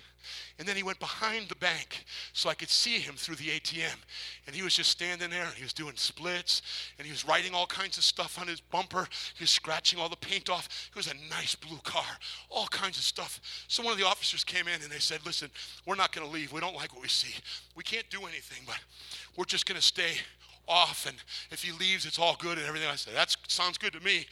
[0.57, 3.95] And then he went behind the bank so I could see him through the ATM.
[4.45, 6.61] And he was just standing there and he was doing splits
[6.97, 9.07] and he was writing all kinds of stuff on his bumper.
[9.35, 10.89] He was scratching all the paint off.
[10.89, 12.03] It was a nice blue car,
[12.49, 13.39] all kinds of stuff.
[13.67, 15.49] So one of the officers came in and they said, Listen,
[15.85, 16.51] we're not going to leave.
[16.51, 17.35] We don't like what we see.
[17.75, 18.79] We can't do anything, but
[19.37, 20.11] we're just going to stay
[20.67, 21.05] off.
[21.07, 21.15] And
[21.51, 22.89] if he leaves, it's all good and everything.
[22.89, 24.25] I said, That sounds good to me.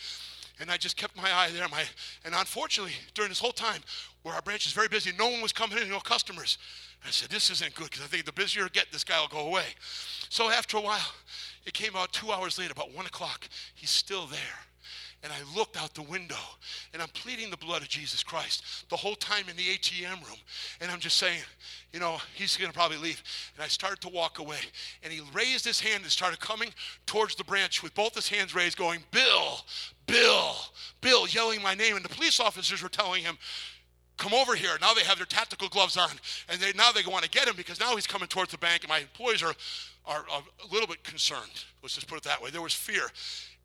[0.59, 1.67] And I just kept my eye there.
[1.69, 1.83] My,
[2.25, 3.81] and unfortunately, during this whole time,
[4.27, 6.57] where our branch is very busy, no one was coming in, no customers.
[7.05, 9.29] I said, This isn't good because I think the busier I get, this guy will
[9.29, 9.63] go away.
[10.29, 11.13] So after a while,
[11.65, 13.47] it came out two hours later, about one o'clock.
[13.73, 14.39] He's still there.
[15.23, 16.35] And I looked out the window
[16.93, 20.37] and I'm pleading the blood of Jesus Christ the whole time in the ATM room.
[20.79, 21.39] And I'm just saying,
[21.91, 23.23] you know, he's going to probably leave.
[23.55, 24.59] And I started to walk away.
[25.01, 26.69] And he raised his hand and started coming
[27.07, 29.61] towards the branch with both his hands raised, going, Bill,
[30.05, 30.55] Bill,
[31.01, 31.95] Bill, yelling my name.
[31.95, 33.37] And the police officers were telling him,
[34.17, 34.71] come over here.
[34.81, 36.09] Now they have their tactical gloves on,
[36.49, 38.83] and they, now they want to get him because now he's coming towards the bank,
[38.83, 39.55] and my employees are,
[40.05, 41.65] are, are a little bit concerned.
[41.81, 42.49] Let's just put it that way.
[42.49, 43.03] There was fear.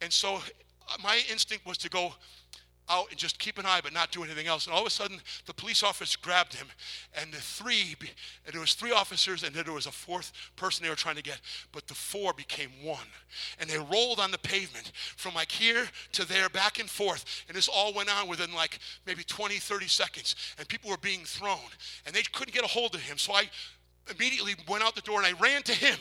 [0.01, 0.41] And so uh,
[1.03, 2.15] my instinct was to go
[2.89, 4.67] out and just keep an eye but not do anything else.
[4.67, 6.67] And all of a sudden, the police officer grabbed him,
[7.21, 7.97] and the three,
[8.45, 11.17] and there was three officers, and then there was a fourth person they were trying
[11.17, 11.41] to get,
[11.73, 12.99] but the four became one.
[13.59, 17.45] And they rolled on the pavement from like here to there, back and forth.
[17.49, 20.37] And this all went on within like maybe 20, 30 seconds.
[20.59, 21.59] And people were being thrown,
[22.07, 23.19] and they couldn't get a hold of him.
[23.19, 23.49] So I
[24.11, 25.99] immediately went out the door and I ran to him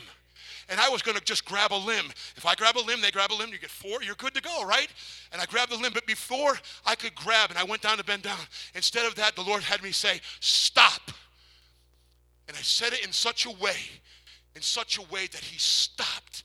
[0.68, 2.06] and I was going to just grab a limb.
[2.36, 4.42] If I grab a limb, they grab a limb, you get four, you're good to
[4.42, 4.88] go, right?
[5.32, 8.04] And I grabbed the limb, but before I could grab and I went down to
[8.04, 8.38] bend down,
[8.74, 11.10] instead of that, the Lord had me say, Stop.
[12.48, 13.76] And I said it in such a way,
[14.54, 16.42] in such a way that he stopped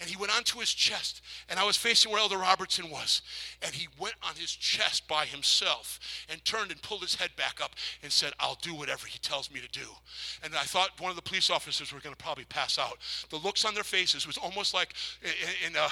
[0.00, 3.22] and he went onto his chest and i was facing where elder robertson was
[3.62, 5.98] and he went on his chest by himself
[6.28, 7.72] and turned and pulled his head back up
[8.02, 9.86] and said i'll do whatever he tells me to do.
[10.42, 12.98] And i thought one of the police officers were going to probably pass out.
[13.30, 14.94] The looks on their faces was almost like
[15.66, 15.88] in a,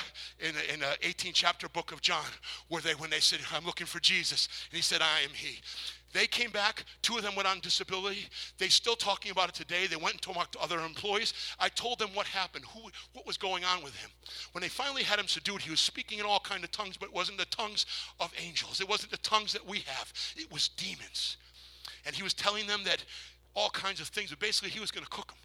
[0.47, 2.25] in a, in a 18 chapter book of john
[2.69, 5.61] where they when they said i'm looking for jesus and he said i am he
[6.13, 6.85] they came back.
[7.03, 8.27] Two of them went on disability.
[8.57, 9.87] They're still talking about it today.
[9.87, 11.35] They went and talked to other employees.
[11.61, 14.11] I told them what happened, who, what was going on with him.
[14.53, 17.11] When they finally had him subdued, he was speaking in all kind of tongues, but
[17.11, 17.85] it wasn't the tongues
[18.21, 18.81] of angels.
[18.81, 20.13] It wasn't the tongues that we have.
[20.37, 21.37] It was demons.
[22.07, 23.05] and he was telling them that
[23.55, 25.37] all kinds of things, but basically he was going to cook them.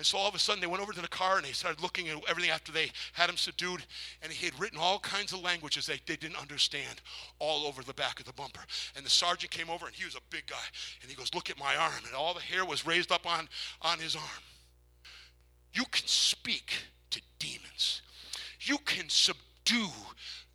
[0.00, 1.82] And so all of a sudden they went over to the car and they started
[1.82, 3.84] looking at everything after they had him subdued.
[4.22, 7.02] And he had written all kinds of languages they, they didn't understand
[7.38, 8.62] all over the back of the bumper.
[8.96, 10.56] And the sergeant came over and he was a big guy.
[11.02, 12.02] And he goes, Look at my arm.
[12.06, 13.46] And all the hair was raised up on,
[13.82, 14.24] on his arm.
[15.74, 16.72] You can speak
[17.10, 18.00] to demons,
[18.58, 19.49] you can subdue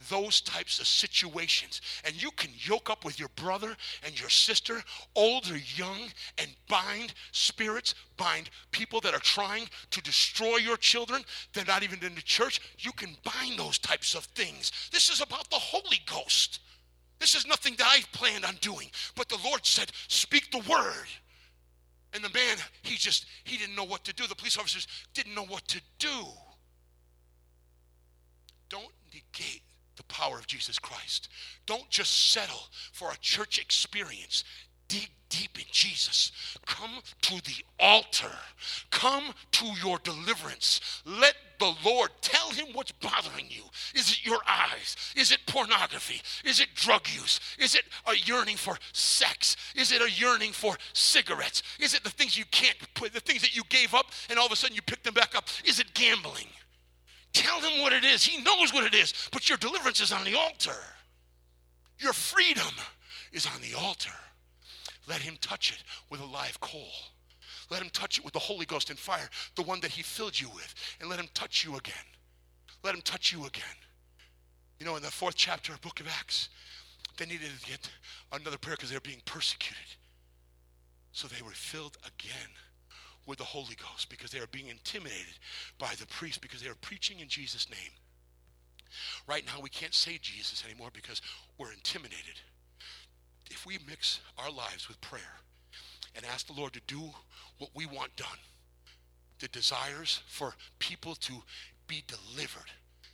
[0.09, 1.81] those types of situations.
[2.03, 4.83] And you can yoke up with your brother and your sister,
[5.15, 11.23] old or young, and bind spirits, bind people that are trying to destroy your children.
[11.53, 12.61] They're not even in the church.
[12.79, 14.71] You can bind those types of things.
[14.91, 16.59] This is about the Holy Ghost.
[17.19, 18.89] This is nothing that I planned on doing.
[19.15, 21.07] But the Lord said, Speak the word.
[22.13, 24.25] And the man, he just, he didn't know what to do.
[24.25, 26.25] The police officers didn't know what to do.
[28.69, 29.61] Don't negate
[29.95, 31.29] the power of Jesus Christ.
[31.65, 34.43] Don't just settle for a church experience.
[34.87, 36.31] Dig deep in Jesus.
[36.65, 38.31] Come to the altar.
[38.91, 41.01] Come to your deliverance.
[41.05, 43.63] Let the Lord tell him what's bothering you.
[43.95, 44.95] Is it your eyes?
[45.15, 46.21] Is it pornography?
[46.47, 47.39] Is it drug use?
[47.57, 49.55] Is it a yearning for sex?
[49.75, 51.63] Is it a yearning for cigarettes?
[51.79, 54.45] Is it the things you can't put, the things that you gave up and all
[54.45, 55.47] of a sudden you pick them back up?
[55.63, 56.47] Is it gambling?
[57.35, 58.23] Tell him what it is.
[58.23, 59.13] He knows what it is.
[59.33, 60.77] But your deliverance is on the altar.
[61.99, 62.73] Your freedom
[63.33, 64.13] is on the altar.
[65.05, 66.87] Let him touch it with a live coal.
[67.69, 70.39] Let him touch it with the Holy Ghost and fire, the one that he filled
[70.39, 70.73] you with.
[71.01, 71.93] And let him touch you again.
[72.85, 73.63] Let him touch you again.
[74.79, 76.47] You know, in the fourth chapter of book of Acts,
[77.17, 77.89] they needed to get
[78.31, 79.97] another prayer because they were being persecuted.
[81.11, 82.49] So they were filled again
[83.25, 85.39] with the Holy Ghost because they are being intimidated
[85.77, 87.91] by the priest because they are preaching in Jesus' name.
[89.27, 91.21] Right now, we can't say Jesus anymore because
[91.57, 92.39] we're intimidated.
[93.49, 95.39] If we mix our lives with prayer
[96.15, 97.01] and ask the Lord to do
[97.57, 98.27] what we want done,
[99.39, 101.33] the desires for people to
[101.87, 102.71] be delivered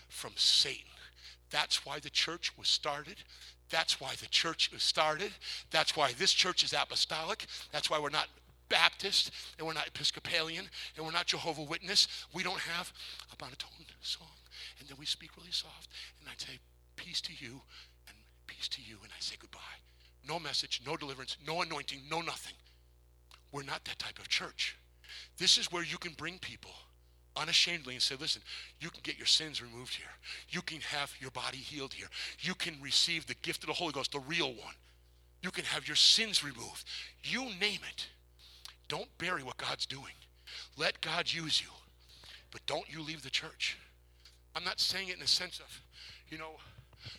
[0.10, 0.86] from Satan.
[1.50, 3.18] That's why the church was started.
[3.70, 5.32] That's why the church was started.
[5.72, 7.46] That's why this church is apostolic.
[7.72, 8.28] That's why we're not
[8.72, 10.66] Baptist, and we're not Episcopalian,
[10.96, 12.08] and we're not Jehovah Witness.
[12.34, 12.92] We don't have
[13.32, 14.28] a monotone song,
[14.80, 16.58] and then we speak really soft, and I say
[16.96, 17.62] peace to you,
[18.08, 18.18] and
[18.48, 19.60] peace to you, and I say goodbye.
[20.28, 22.54] No message, no deliverance, no anointing, no nothing.
[23.52, 24.78] We're not that type of church.
[25.38, 26.72] This is where you can bring people
[27.36, 28.42] unashamedly and say, listen,
[28.80, 30.06] you can get your sins removed here.
[30.50, 32.08] You can have your body healed here.
[32.40, 34.76] You can receive the gift of the Holy Ghost, the real one.
[35.42, 36.86] You can have your sins removed.
[37.24, 38.08] You name it.
[38.92, 40.12] Don't bury what God's doing.
[40.78, 41.70] Let God use you.
[42.52, 43.78] But don't you leave the church.
[44.54, 45.82] I'm not saying it in a sense of,
[46.28, 46.58] you know,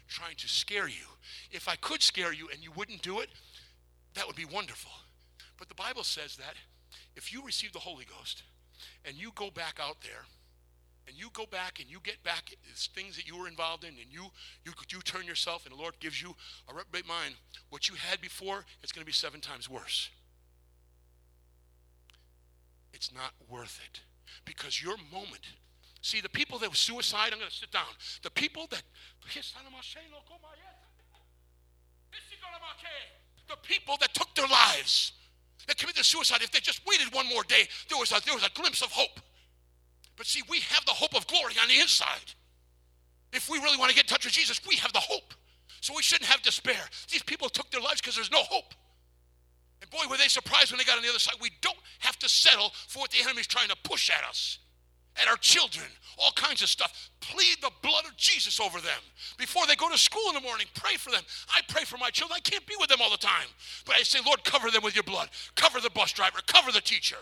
[0.07, 1.07] trying to scare you.
[1.51, 3.31] If I could scare you and you wouldn't do it,
[4.13, 4.91] that would be wonderful.
[5.59, 6.57] But the Bible says that
[7.17, 8.43] if you receive the Holy Ghost
[9.07, 10.27] and you go back out there
[11.09, 12.51] and you go back and you get back
[12.95, 14.27] things that you were involved in and you
[14.67, 16.37] you you turn yourself and the Lord gives you
[16.69, 17.37] a reprobate mind,
[17.71, 20.11] what you had before, it's going to be seven times worse
[23.03, 24.01] it's not worth it.
[24.45, 25.43] Because your moment,
[26.03, 27.91] see, the people that were suicide, I'm going to sit down.
[28.23, 28.83] The people that,
[33.49, 35.15] the people that took their lives,
[35.67, 38.47] that committed suicide, if they just waited one more day, there was a, there was
[38.47, 39.19] a glimpse of hope.
[40.17, 42.31] But see, we have the hope of glory on the inside.
[43.33, 45.35] If we really want to get in touch with Jesus, we have the hope.
[45.81, 46.79] So we shouldn't have despair.
[47.11, 48.75] These people took their lives because there's no hope.
[49.83, 51.35] And boy, were they surprised when they got on the other side.
[51.41, 54.59] We don't have to settle for what the enemy's trying to push at us,
[55.21, 55.87] at our children,
[56.19, 57.11] all kinds of stuff.
[57.21, 59.03] Plead the blood of Jesus over them.
[59.39, 61.23] Before they go to school in the morning, pray for them.
[61.51, 62.37] I pray for my children.
[62.37, 63.49] I can't be with them all the time.
[63.85, 65.31] But I say, Lord, cover them with your blood.
[65.57, 66.39] Cover the bus driver.
[66.47, 67.19] Cover the teacher.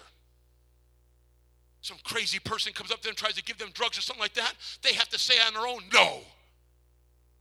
[1.80, 4.34] Some crazy person comes up to them tries to give them drugs or something like
[4.34, 4.52] that.
[4.82, 6.20] They have to say on their own, no.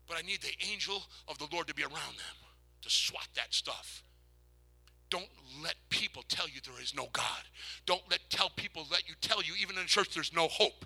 [0.08, 2.38] But I need the angel of the Lord to be around them
[2.84, 4.02] to swat that stuff.
[5.10, 5.28] Don't
[5.64, 7.44] let people tell you there is no God.
[7.86, 10.86] Don't let tell people let you tell you even in church there's no hope.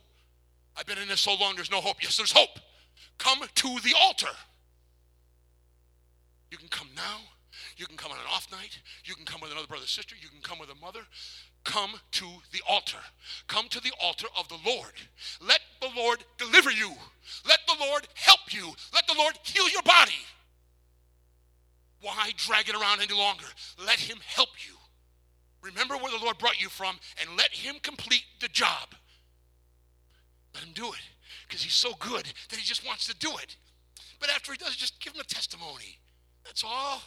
[0.75, 1.97] I've been in this so long there's no hope.
[2.01, 2.59] Yes, there's hope.
[3.17, 4.33] Come to the altar.
[6.49, 7.19] You can come now.
[7.77, 8.79] You can come on an off night.
[9.05, 10.15] You can come with another brother sister.
[10.19, 11.01] You can come with a mother.
[11.63, 12.97] Come to the altar.
[13.47, 14.93] Come to the altar of the Lord.
[15.41, 16.91] Let the Lord deliver you.
[17.47, 18.73] Let the Lord help you.
[18.93, 20.11] Let the Lord heal your body.
[22.03, 23.45] Why drag it around any longer?
[23.83, 24.75] Let Him help you.
[25.61, 28.93] Remember where the Lord brought you from and let Him complete the job.
[30.53, 31.01] Let Him do it
[31.47, 33.55] because He's so good that He just wants to do it.
[34.19, 35.97] But after He does, just give Him a testimony.
[36.43, 37.01] That's all.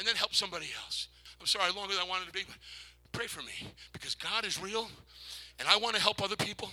[0.00, 1.06] And then help somebody else.
[1.40, 2.56] I'm sorry, longer than I wanted to be, but
[3.12, 4.88] pray for me because God is real
[5.60, 6.70] and I want to help other people.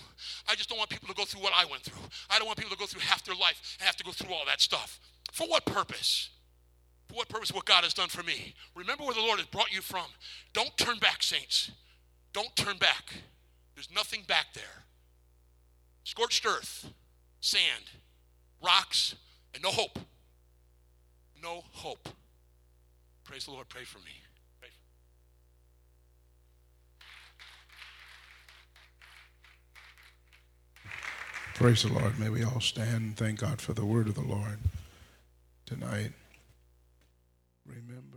[0.48, 2.02] I just don't want people to go through what I went through.
[2.28, 4.34] I don't want people to go through half their life and have to go through
[4.34, 4.98] all that stuff.
[5.32, 6.30] For what purpose?
[7.14, 7.52] For what purpose?
[7.52, 8.54] What God has done for me.
[8.74, 10.06] Remember where the Lord has brought you from.
[10.52, 11.70] Don't turn back, saints.
[12.32, 13.14] Don't turn back.
[13.76, 14.82] There's nothing back there.
[16.02, 16.90] Scorched earth,
[17.40, 17.84] sand,
[18.60, 19.14] rocks,
[19.54, 20.00] and no hope.
[21.40, 22.08] No hope.
[23.22, 23.68] Praise the Lord.
[23.68, 24.20] Pray for me.
[24.60, 24.70] Pray
[31.54, 32.18] Praise the Lord.
[32.18, 34.58] May we all stand and thank God for the word of the Lord
[35.64, 36.10] tonight.
[37.66, 38.13] Remember.